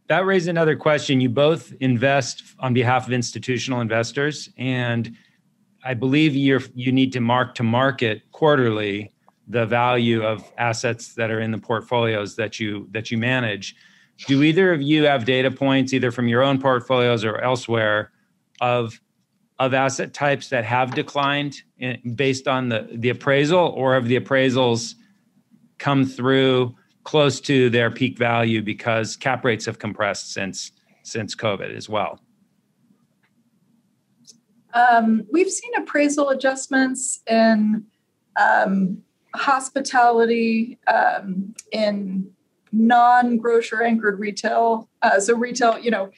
[0.08, 1.20] that raises another question.
[1.20, 5.16] You both invest on behalf of institutional investors, and
[5.84, 9.12] I believe you you need to mark to market quarterly
[9.48, 13.74] the value of assets that are in the portfolios that you that you manage.
[14.26, 18.12] Do either of you have data points, either from your own portfolios or elsewhere,
[18.60, 19.00] of
[19.58, 24.18] of asset types that have declined in, based on the the appraisal, or have the
[24.18, 24.94] appraisals
[25.78, 26.74] come through?
[27.04, 32.18] close to their peak value because cap rates have compressed since since COVID as well.
[34.72, 37.84] Um, we've seen appraisal adjustments in
[38.40, 39.02] um,
[39.34, 42.30] hospitality, um, in
[42.72, 44.88] non-grocer anchored retail.
[45.02, 46.10] Uh, so retail, you know,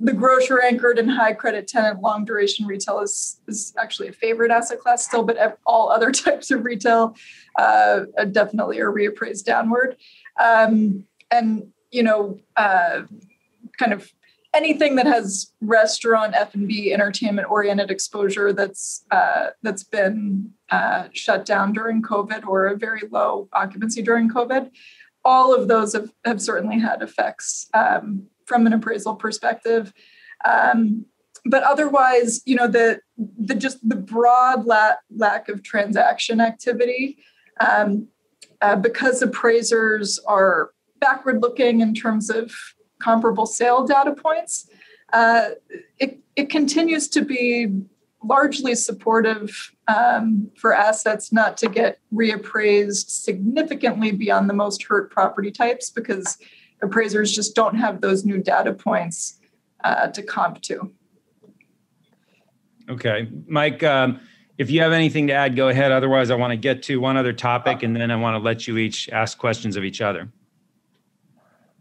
[0.00, 4.50] the grocer anchored and high credit tenant long duration retail is, is actually a favorite
[4.50, 7.16] asset class still, but all other types of retail
[7.58, 8.00] uh,
[8.32, 9.96] definitely are reappraised downward.
[10.40, 13.02] Um, and, you know, uh,
[13.78, 14.12] kind of
[14.54, 21.72] anything that has restaurant f&b entertainment oriented exposure that's uh, that's been uh, shut down
[21.72, 24.70] during covid or a very low occupancy during covid
[25.24, 29.92] all of those have, have certainly had effects um, from an appraisal perspective.
[30.44, 31.06] Um,
[31.46, 37.18] but otherwise, you know, the the just the broad la- lack of transaction activity,
[37.60, 38.08] um,
[38.62, 40.70] uh, because appraisers are
[41.00, 42.54] backward looking in terms of
[42.98, 44.68] comparable sale data points.
[45.12, 45.50] Uh,
[45.98, 47.68] it, it continues to be
[48.22, 55.50] largely supportive um, for assets not to get reappraised significantly beyond the most hurt property
[55.50, 56.38] types because
[56.82, 59.40] appraisers just don't have those new data points
[59.82, 60.92] uh, to comp to.
[62.88, 64.20] Okay, Mike, um,
[64.58, 65.90] if you have anything to add, go ahead.
[65.90, 68.66] Otherwise, I want to get to one other topic and then I want to let
[68.66, 70.30] you each ask questions of each other.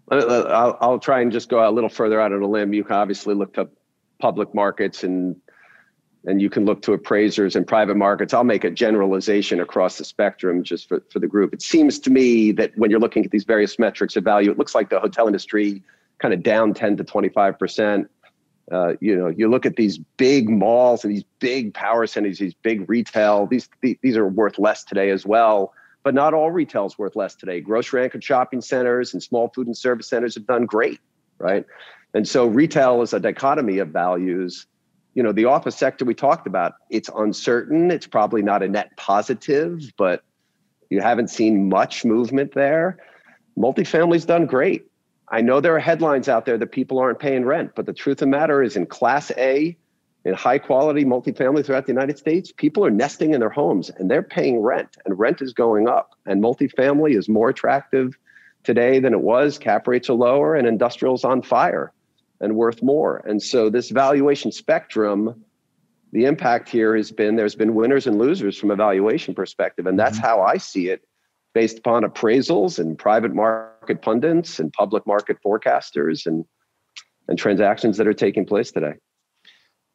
[0.10, 2.74] I'll, I'll try and just go a little further out on a limb.
[2.74, 3.72] You obviously look up
[4.20, 5.36] public markets and
[6.26, 8.34] and you can look to appraisers and private markets.
[8.34, 11.54] I'll make a generalization across the spectrum just for, for the group.
[11.54, 14.58] It seems to me that when you're looking at these various metrics of value, it
[14.58, 15.84] looks like the hotel industry
[16.20, 18.08] kind of down 10 to 25%.
[18.72, 22.54] Uh, you know, you look at these big malls and these big power centers, these
[22.54, 25.74] big retail, these, these are worth less today as well.
[26.04, 27.60] But not all retail is worth less today.
[27.60, 31.00] Grocery anchored shopping centers and small food and service centers have done great,
[31.38, 31.66] right?
[32.14, 34.68] And so retail is a dichotomy of values
[35.14, 37.92] you know the office sector we talked about it's uncertain.
[37.92, 40.24] It's probably not a net positive but
[40.90, 43.00] you haven't seen much movement there.
[43.58, 44.86] Multifamily's done great.
[45.28, 48.16] I know there are headlines out there that people aren't paying rent but the truth
[48.16, 49.76] of the matter is in class a
[50.26, 54.10] in high quality multifamily throughout the united states people are nesting in their homes and
[54.10, 56.12] they're paying rent and rent is going up.
[56.26, 58.18] And multifamily is more attractive
[58.64, 59.58] today than it was.
[59.58, 61.92] Cap rates are lower and industrial's on fire
[62.42, 63.18] and worth more.
[63.26, 65.44] And so this valuation spectrum,
[66.12, 69.86] the impact here has been there's been winners and losers from a valuation perspective.
[69.86, 70.28] And that's mm-hmm.
[70.28, 71.04] how I see it
[71.54, 76.46] based upon appraisals and private market pundits and public market forecasters and
[77.28, 78.94] and transactions that are taking place today.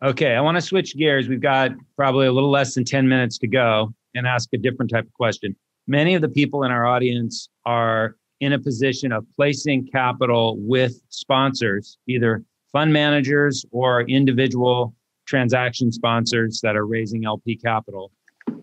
[0.02, 1.28] Okay, I want to switch gears.
[1.28, 4.90] We've got probably a little less than 10 minutes to go and ask a different
[4.90, 5.56] type of question.
[5.86, 11.00] Many of the people in our audience are in a position of placing capital with
[11.08, 14.94] sponsors, either fund managers or individual
[15.26, 18.10] transaction sponsors that are raising LP capital.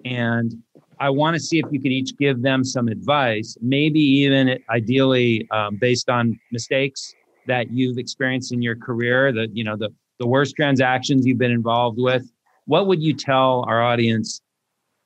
[0.05, 0.53] And
[0.99, 5.47] I want to see if you could each give them some advice, maybe even ideally
[5.51, 7.13] um, based on mistakes
[7.47, 11.51] that you've experienced in your career, the you know the the worst transactions you've been
[11.51, 12.23] involved with.
[12.65, 14.41] What would you tell our audience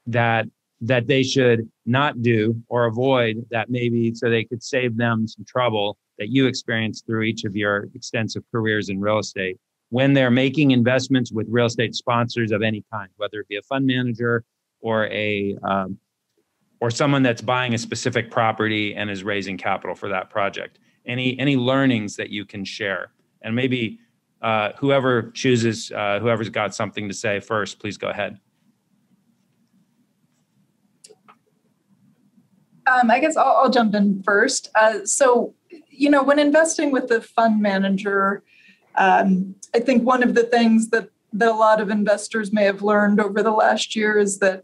[0.06, 0.46] that
[0.82, 5.44] that they should not do or avoid that maybe so they could save them some
[5.46, 9.58] trouble that you experienced through each of your extensive careers in real estate
[9.90, 13.62] when they're making investments with real estate sponsors of any kind, whether it be a
[13.64, 14.44] fund manager
[14.82, 15.98] or a um,
[16.82, 20.80] or someone that's buying a specific property and is raising capital for that project.
[21.06, 23.12] Any any learnings that you can share,
[23.42, 24.00] and maybe
[24.42, 28.40] uh, whoever chooses, uh, whoever's got something to say first, please go ahead.
[32.90, 34.70] Um, I guess I'll, I'll, jump in first.
[34.74, 35.54] Uh, so,
[35.90, 38.42] you know, when investing with the fund manager,
[38.96, 42.82] um, I think one of the things that that a lot of investors may have
[42.82, 44.64] learned over the last year is that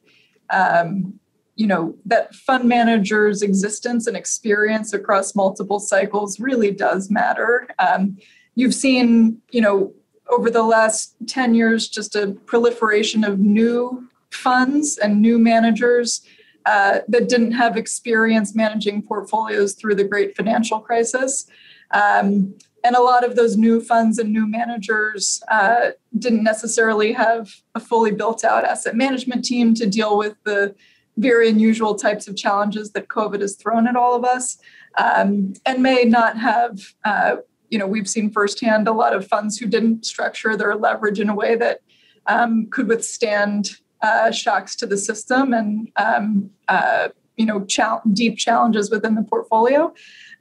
[0.49, 1.19] um,
[1.55, 8.17] you know that fund managers existence and experience across multiple cycles really does matter um,
[8.55, 9.93] you've seen you know
[10.29, 16.21] over the last 10 years just a proliferation of new funds and new managers
[16.65, 21.47] uh, that didn't have experience managing portfolios through the great financial crisis
[21.91, 22.55] um,
[22.85, 27.79] and a lot of those new funds and new managers uh, didn't necessarily have a
[27.79, 30.75] fully built out asset management team to deal with the
[31.17, 34.57] very unusual types of challenges that COVID has thrown at all of us,
[34.97, 36.93] um, and may not have.
[37.03, 37.37] Uh,
[37.69, 41.29] you know, we've seen firsthand a lot of funds who didn't structure their leverage in
[41.29, 41.79] a way that
[42.27, 47.65] um, could withstand uh, shocks to the system and um, uh, you know
[48.13, 49.93] deep challenges within the portfolio.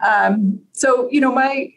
[0.07, 1.73] Um, so you know, my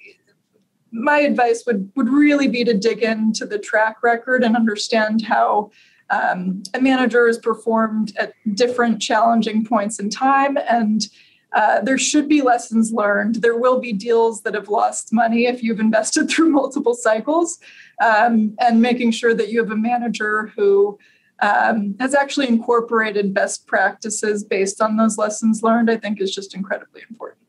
[0.92, 5.72] my advice would would really be to dig into the track record and understand how
[6.10, 11.08] um, a manager has performed at different challenging points in time and
[11.54, 13.36] uh, there should be lessons learned.
[13.36, 17.60] There will be deals that have lost money if you've invested through multiple cycles,
[18.04, 21.00] um, and making sure that you have a manager who
[21.40, 26.56] um, has actually incorporated best practices based on those lessons learned, I think is just
[26.56, 27.42] incredibly important.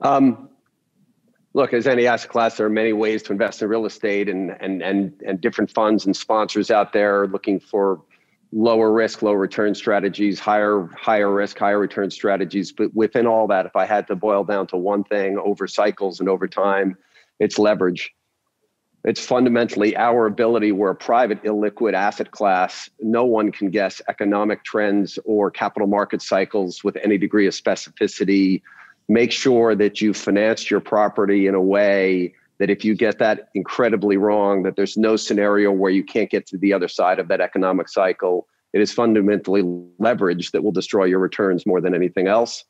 [0.00, 0.50] Um,
[1.54, 4.56] look, as any asset class, there are many ways to invest in real estate, and
[4.60, 8.02] and and and different funds and sponsors out there looking for
[8.52, 12.70] lower risk, low return strategies, higher higher risk, higher return strategies.
[12.70, 16.20] But within all that, if I had to boil down to one thing over cycles
[16.20, 16.96] and over time,
[17.40, 18.14] it's leverage.
[19.04, 20.72] It's fundamentally our ability.
[20.72, 22.88] We're a private, illiquid asset class.
[23.00, 28.62] No one can guess economic trends or capital market cycles with any degree of specificity
[29.08, 33.48] make sure that you financed your property in a way that if you get that
[33.54, 37.28] incredibly wrong, that there's no scenario where you can't get to the other side of
[37.28, 38.46] that economic cycle.
[38.72, 39.62] It is fundamentally
[39.98, 42.64] leverage that will destroy your returns more than anything else.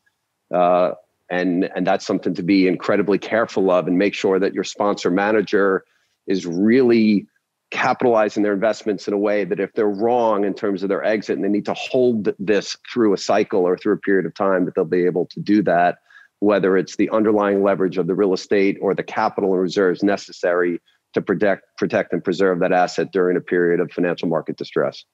[0.53, 0.93] Uh,
[1.31, 5.11] and, and that's something to be incredibly careful of and make sure that your sponsor
[5.11, 5.85] manager
[6.27, 7.27] is really
[7.71, 11.37] capitalizing their investments in a way that if they're wrong in terms of their exit
[11.37, 14.65] and they need to hold this through a cycle or through a period of time,
[14.65, 15.97] that they'll be able to do that
[16.45, 20.81] whether it's the underlying leverage of the real estate or the capital and reserves necessary
[21.15, 25.05] to protect, protect and preserve that asset during a period of financial market distress.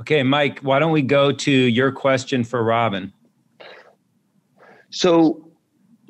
[0.00, 3.12] Okay, Mike, why don't we go to your question for Robin?
[4.90, 5.49] So,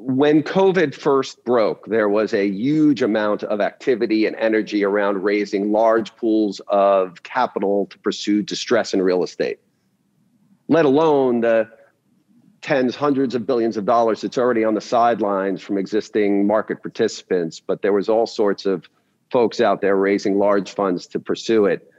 [0.02, 5.72] when COVID first broke, there was a huge amount of activity and energy around raising
[5.72, 9.58] large pools of capital to pursue distress in real estate,
[10.68, 11.68] let alone the
[12.62, 17.60] tens, hundreds of billions of dollars that's already on the sidelines from existing market participants,
[17.60, 18.88] but there was all sorts of
[19.30, 21.90] folks out there raising large funds to pursue it.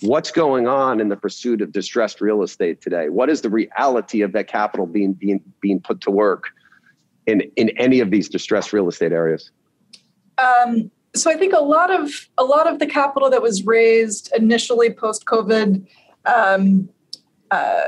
[0.00, 3.10] What's going on in the pursuit of distressed real estate today?
[3.10, 6.50] What is the reality of that capital being being being put to work
[7.26, 9.50] in in any of these distressed real estate areas?
[10.38, 14.32] Um, so I think a lot of a lot of the capital that was raised
[14.36, 15.86] initially post COVID
[16.26, 16.88] um,
[17.50, 17.82] uh,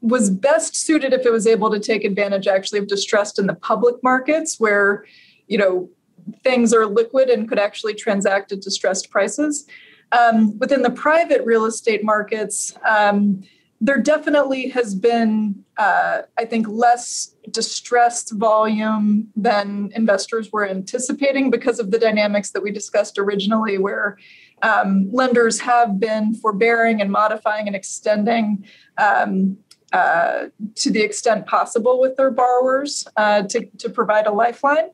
[0.00, 3.54] was best suited if it was able to take advantage actually of distressed in the
[3.54, 5.04] public markets where
[5.46, 5.88] you know
[6.42, 9.66] things are liquid and could actually transact at distressed prices
[10.12, 13.42] um, within the private real estate markets um,
[13.80, 21.78] there definitely has been uh, i think less distressed volume than investors were anticipating because
[21.78, 24.18] of the dynamics that we discussed originally where
[24.62, 28.64] um, lenders have been forbearing and modifying and extending
[28.98, 29.56] um,
[29.92, 34.90] uh, to the extent possible with their borrowers uh, to, to provide a lifeline.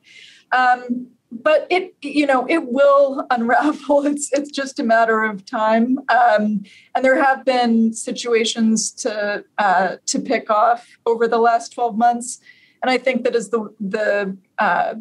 [0.51, 4.05] Um, but it, you know, it will unravel.
[4.05, 5.99] It's it's just a matter of time.
[6.09, 6.63] Um,
[6.95, 12.39] and there have been situations to uh, to pick off over the last twelve months.
[12.81, 14.95] And I think that as the the uh,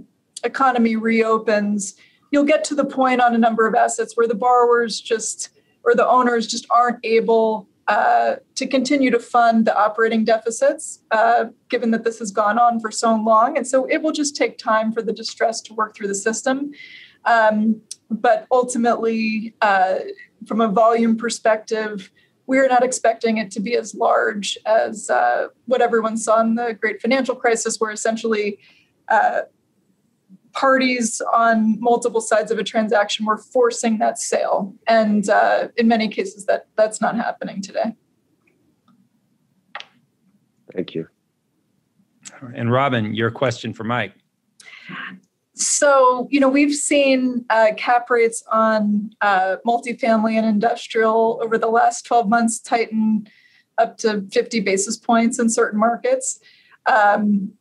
[0.45, 1.95] economy reopens,
[2.31, 5.51] you'll get to the point on a number of assets where the borrowers just
[5.85, 11.47] or the owners just aren't able uh, to continue to fund the operating deficits, uh,
[11.69, 13.57] given that this has gone on for so long.
[13.57, 16.73] And so it will just take time for the distress to work through the system.
[17.25, 17.81] Um,
[18.11, 19.99] but ultimately, uh,
[20.47, 22.11] from a volume perspective,
[22.47, 26.77] we're not expecting it to be as large as uh, what everyone saw in the
[26.81, 28.59] great financial crisis, where essentially
[29.09, 29.43] uh,
[30.57, 34.75] parties on multiple sides of a transaction were forcing that sale.
[34.89, 37.95] And uh, in many cases, that that's not happening today.
[40.75, 41.09] Thank you.
[42.55, 44.13] And Robin, your question for Mike.
[45.55, 51.69] So, you know, we've seen uh, cap rates on uh, multifamily and industrial over the
[51.69, 53.27] last 12 months tighten
[53.79, 56.41] up to 50 basis points in certain markets.
[56.87, 57.53] Um,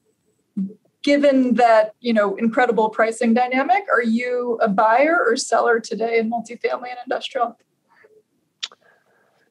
[1.05, 6.31] given that, you know, incredible pricing dynamic, are you a buyer or seller today in
[6.31, 7.55] multifamily and industrial?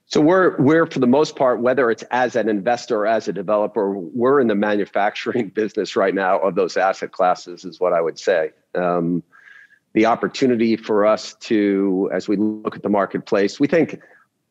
[0.06, 3.32] So we're we're for the most part, whether it's as an investor or as a
[3.32, 8.00] developer, we're in the manufacturing business right now of those asset classes, is what I
[8.00, 8.50] would say.
[8.74, 9.22] Um,
[9.92, 14.00] the opportunity for us to, as we look at the marketplace, we think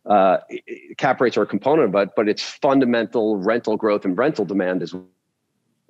[0.05, 0.37] uh,
[0.97, 4.95] cap rates are a component, but but it's fundamental rental growth and rental demand is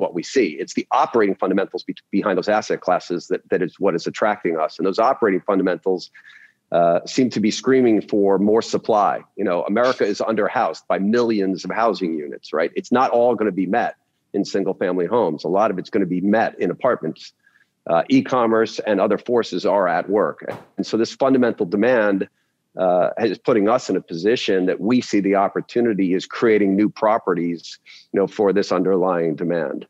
[0.04, 0.48] what we see.
[0.62, 4.60] It's the operating fundamentals be- behind those asset classes that that is what is attracting
[4.60, 6.12] us, and those operating fundamentals
[6.74, 9.22] uh, seem to be screaming for more supply.
[9.40, 12.72] You know, America is underhoused by millions of housing units, right?
[12.76, 13.96] It's not all going to be met
[14.34, 15.46] in single family homes.
[15.46, 17.34] A lot of it's going to be met in apartments.
[17.86, 20.40] Uh, e-commerce and other forces are at work,
[20.78, 22.28] and so this fundamental demand
[22.78, 26.90] uh, is putting us in a position that we see the opportunity is creating new
[26.90, 27.80] properties,
[28.12, 29.86] you know, for this underlying demand.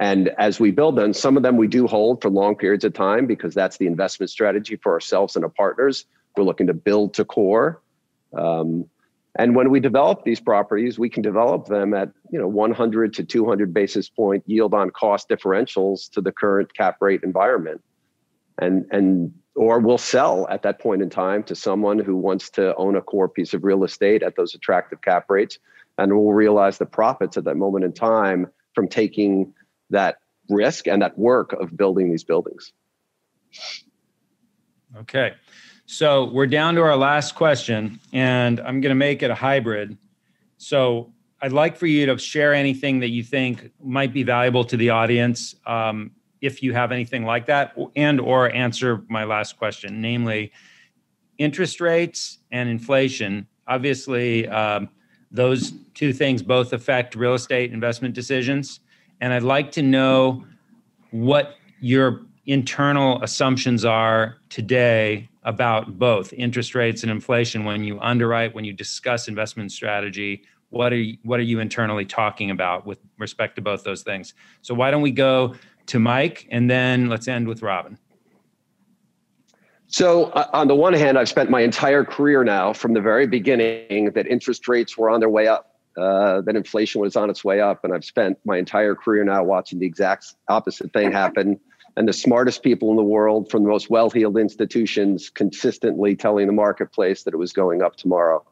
[0.00, 2.94] And as we build them, some of them we do hold for long periods of
[2.94, 6.06] time because that's the investment strategy for ourselves and our partners.
[6.36, 7.80] We're looking to build to core.
[8.36, 8.86] Um,
[9.36, 13.24] and when we develop these properties, we can develop them at you know 100 to
[13.24, 17.82] 200 basis point yield on cost differentials to the current cap rate environment,
[18.58, 22.74] and and or we'll sell at that point in time to someone who wants to
[22.76, 25.58] own a core piece of real estate at those attractive cap rates,
[25.98, 29.52] and we'll realize the profits at that moment in time from taking
[29.90, 30.16] that
[30.48, 32.72] risk and that work of building these buildings.
[34.96, 35.34] Okay.
[35.86, 39.98] So we're down to our last question, and I'm going to make it a hybrid.
[40.56, 41.12] So
[41.42, 44.90] I'd like for you to share anything that you think might be valuable to the
[44.90, 50.52] audience, um, if you have anything like that, and or answer my last question, namely
[51.38, 53.46] interest rates and inflation.
[53.66, 54.88] Obviously, um,
[55.30, 58.80] those two things both affect real estate investment decisions,
[59.24, 60.44] and I'd like to know
[61.10, 68.54] what your internal assumptions are today about both interest rates and inflation when you underwrite,
[68.54, 70.42] when you discuss investment strategy?
[70.68, 74.34] What are you, what are you internally talking about with respect to both those things?
[74.60, 75.54] So why don't we go
[75.86, 77.96] to Mike and then let's end with Robin.
[79.86, 83.26] So, uh, on the one hand, I've spent my entire career now from the very
[83.26, 87.44] beginning that interest rates were on their way up, uh, that inflation was on its
[87.44, 87.84] way up.
[87.84, 91.60] And I've spent my entire career now watching the exact opposite thing happen
[91.96, 96.52] and the smartest people in the world from the most well-heeled institutions consistently telling the
[96.52, 98.44] marketplace that it was going up tomorrow.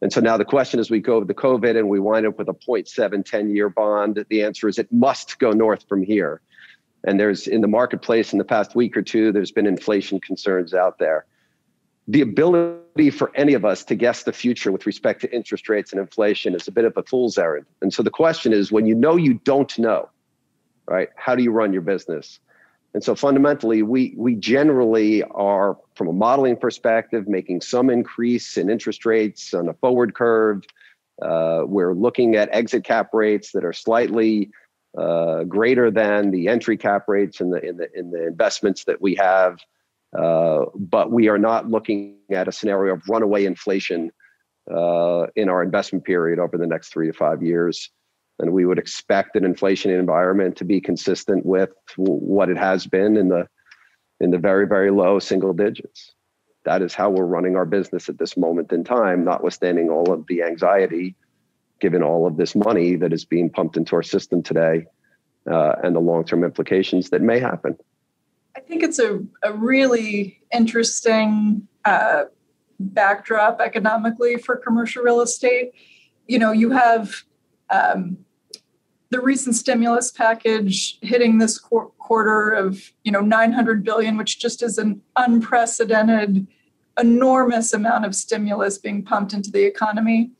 [0.00, 2.48] And so now the question is we go the COVID and we wind up with
[2.48, 4.24] a 0.7 10 year bond.
[4.28, 6.40] The answer is it must go north from here.
[7.04, 10.72] And there's in the marketplace in the past week or two, there's been inflation concerns
[10.72, 11.26] out there.
[12.10, 15.92] The ability for any of us to guess the future with respect to interest rates
[15.92, 17.66] and inflation is a bit of a fool's errand.
[17.82, 20.08] And so the question is when you know you don't know,
[20.86, 22.40] right, how do you run your business?
[22.94, 28.70] And so fundamentally, we we generally are, from a modeling perspective, making some increase in
[28.70, 30.62] interest rates on a forward curve.
[31.20, 34.50] Uh, we're looking at exit cap rates that are slightly
[34.96, 39.02] uh, greater than the entry cap rates in the in the in the investments that
[39.02, 39.58] we have.
[40.16, 44.10] Uh, but we are not looking at a scenario of runaway inflation
[44.74, 47.90] uh, in our investment period over the next three to five years.
[48.38, 53.16] And we would expect an inflation environment to be consistent with what it has been
[53.16, 53.48] in the
[54.20, 56.14] in the very very low single digits.
[56.64, 60.26] That is how we're running our business at this moment in time notwithstanding all of
[60.28, 61.16] the anxiety
[61.80, 64.86] given all of this money that is being pumped into our system today
[65.50, 67.76] uh, and the long-term implications that may happen
[68.58, 72.24] i think it's a, a really interesting uh,
[72.80, 75.72] backdrop economically for commercial real estate.
[76.26, 77.22] You know you have
[77.70, 78.18] um,
[79.10, 84.62] the recent stimulus package hitting this qu- quarter of you know 900 billion which just
[84.62, 86.46] is an unprecedented
[86.98, 90.32] enormous amount of stimulus being pumped into the economy.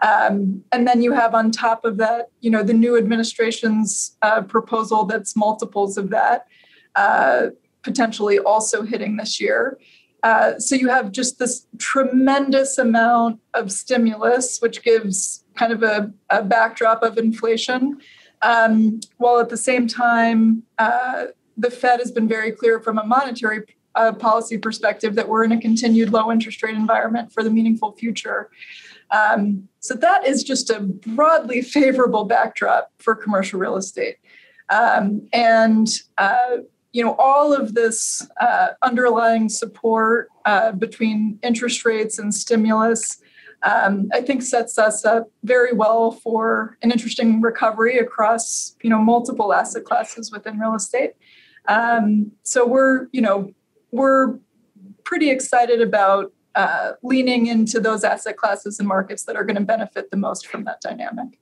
[0.00, 4.42] Um, and then you have on top of that you know the new administration's uh,
[4.42, 6.46] proposal that's multiples of that
[6.94, 7.48] uh,
[7.82, 9.78] potentially also hitting this year.
[10.22, 16.12] Uh, so you have just this tremendous amount of stimulus, which gives kind of a,
[16.30, 18.00] a backdrop of inflation,
[18.42, 21.26] um, while at the same time, uh,
[21.56, 23.64] the Fed has been very clear from a monetary
[23.94, 27.92] uh, policy perspective that we're in a continued low interest rate environment for the meaningful
[27.92, 28.50] future.
[29.10, 34.16] Um, so that is just a broadly favorable backdrop for commercial real estate.
[34.70, 36.58] Um, and uh,
[36.92, 43.18] you know all of this uh, underlying support uh, between interest rates and stimulus
[43.62, 48.98] um, i think sets us up very well for an interesting recovery across you know
[48.98, 51.12] multiple asset classes within real estate.
[51.66, 53.52] Um, so we're you know
[53.90, 54.38] we're
[55.04, 59.62] pretty excited about uh, leaning into those asset classes and markets that are going to
[59.62, 61.38] benefit the most from that dynamic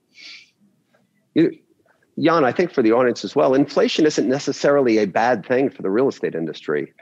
[2.19, 5.83] Jan, I think for the audience as well, inflation isn't necessarily a bad thing for
[5.83, 6.93] the real estate industry.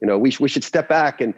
[0.00, 1.34] You know, we, we should step back and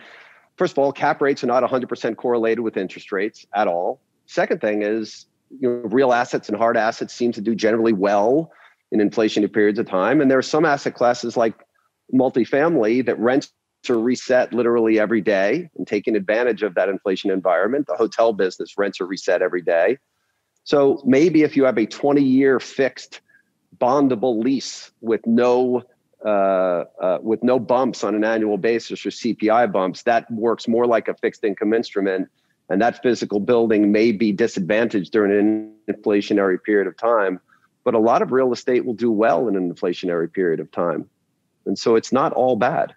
[0.57, 4.01] first of all, cap rates are not 100% correlated with interest rates at all.
[4.27, 8.51] Second thing is, you know, real assets and hard assets seem to do generally well
[8.93, 10.21] in inflationary periods of time.
[10.21, 11.55] And there are some asset classes like
[12.13, 13.53] multifamily that rents
[13.89, 17.87] are reset literally every day and taking advantage of that inflation environment.
[17.87, 19.99] The hotel business rents are reset every day.
[20.65, 23.21] So maybe if you have a 20 year fixed
[23.79, 25.83] bondable lease with no
[26.25, 30.87] uh, uh, with no bumps on an annual basis or CPI bumps, that works more
[30.87, 32.31] like a fixed income instrument.
[32.71, 37.41] And that physical building may be disadvantaged during an inflationary period of time.
[37.85, 41.11] But a lot of real estate will do well in an inflationary period of time.
[41.67, 42.95] And so it's not all bad.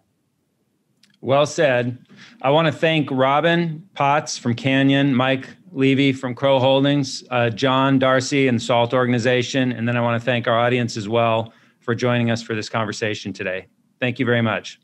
[1.20, 1.98] Well said.
[2.42, 8.00] I want to thank Robin Potts from Canyon, Mike Levy from Crow Holdings, uh, John
[8.00, 9.72] Darcy and SALT organization.
[9.72, 12.70] And then I want to thank our audience as well for joining us for this
[12.70, 13.68] conversation today.
[14.00, 14.80] Thank you very much.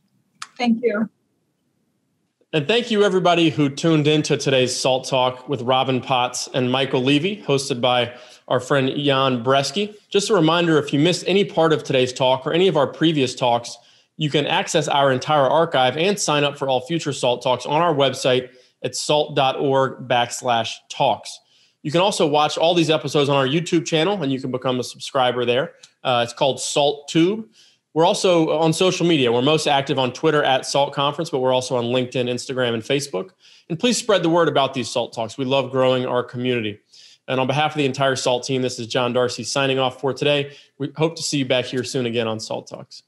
[0.57, 1.09] Thank you.
[2.53, 7.01] And thank you, everybody who tuned into today's SALT Talk with Robin Potts and Michael
[7.01, 8.13] Levy, hosted by
[8.47, 9.95] our friend Jan Brzeski.
[10.09, 12.85] Just a reminder if you missed any part of today's talk or any of our
[12.85, 13.75] previous talks,
[14.17, 17.81] you can access our entire archive and sign up for all future SALT Talks on
[17.81, 18.51] our website
[18.83, 21.39] at salt.org backslash talks.
[21.81, 24.79] You can also watch all these episodes on our YouTube channel and you can become
[24.79, 25.73] a subscriber there.
[26.03, 27.47] Uh, it's called Salt Tube.
[27.93, 29.31] We're also on social media.
[29.31, 32.81] We're most active on Twitter at Salt Conference, but we're also on LinkedIn, Instagram, and
[32.81, 33.31] Facebook.
[33.69, 35.37] And please spread the word about these SALT Talks.
[35.37, 36.79] We love growing our community.
[37.27, 40.11] And on behalf of the entire SALT team, this is John Darcy signing off for
[40.11, 40.55] today.
[40.77, 43.03] We hope to see you back here soon again on SALT Talks.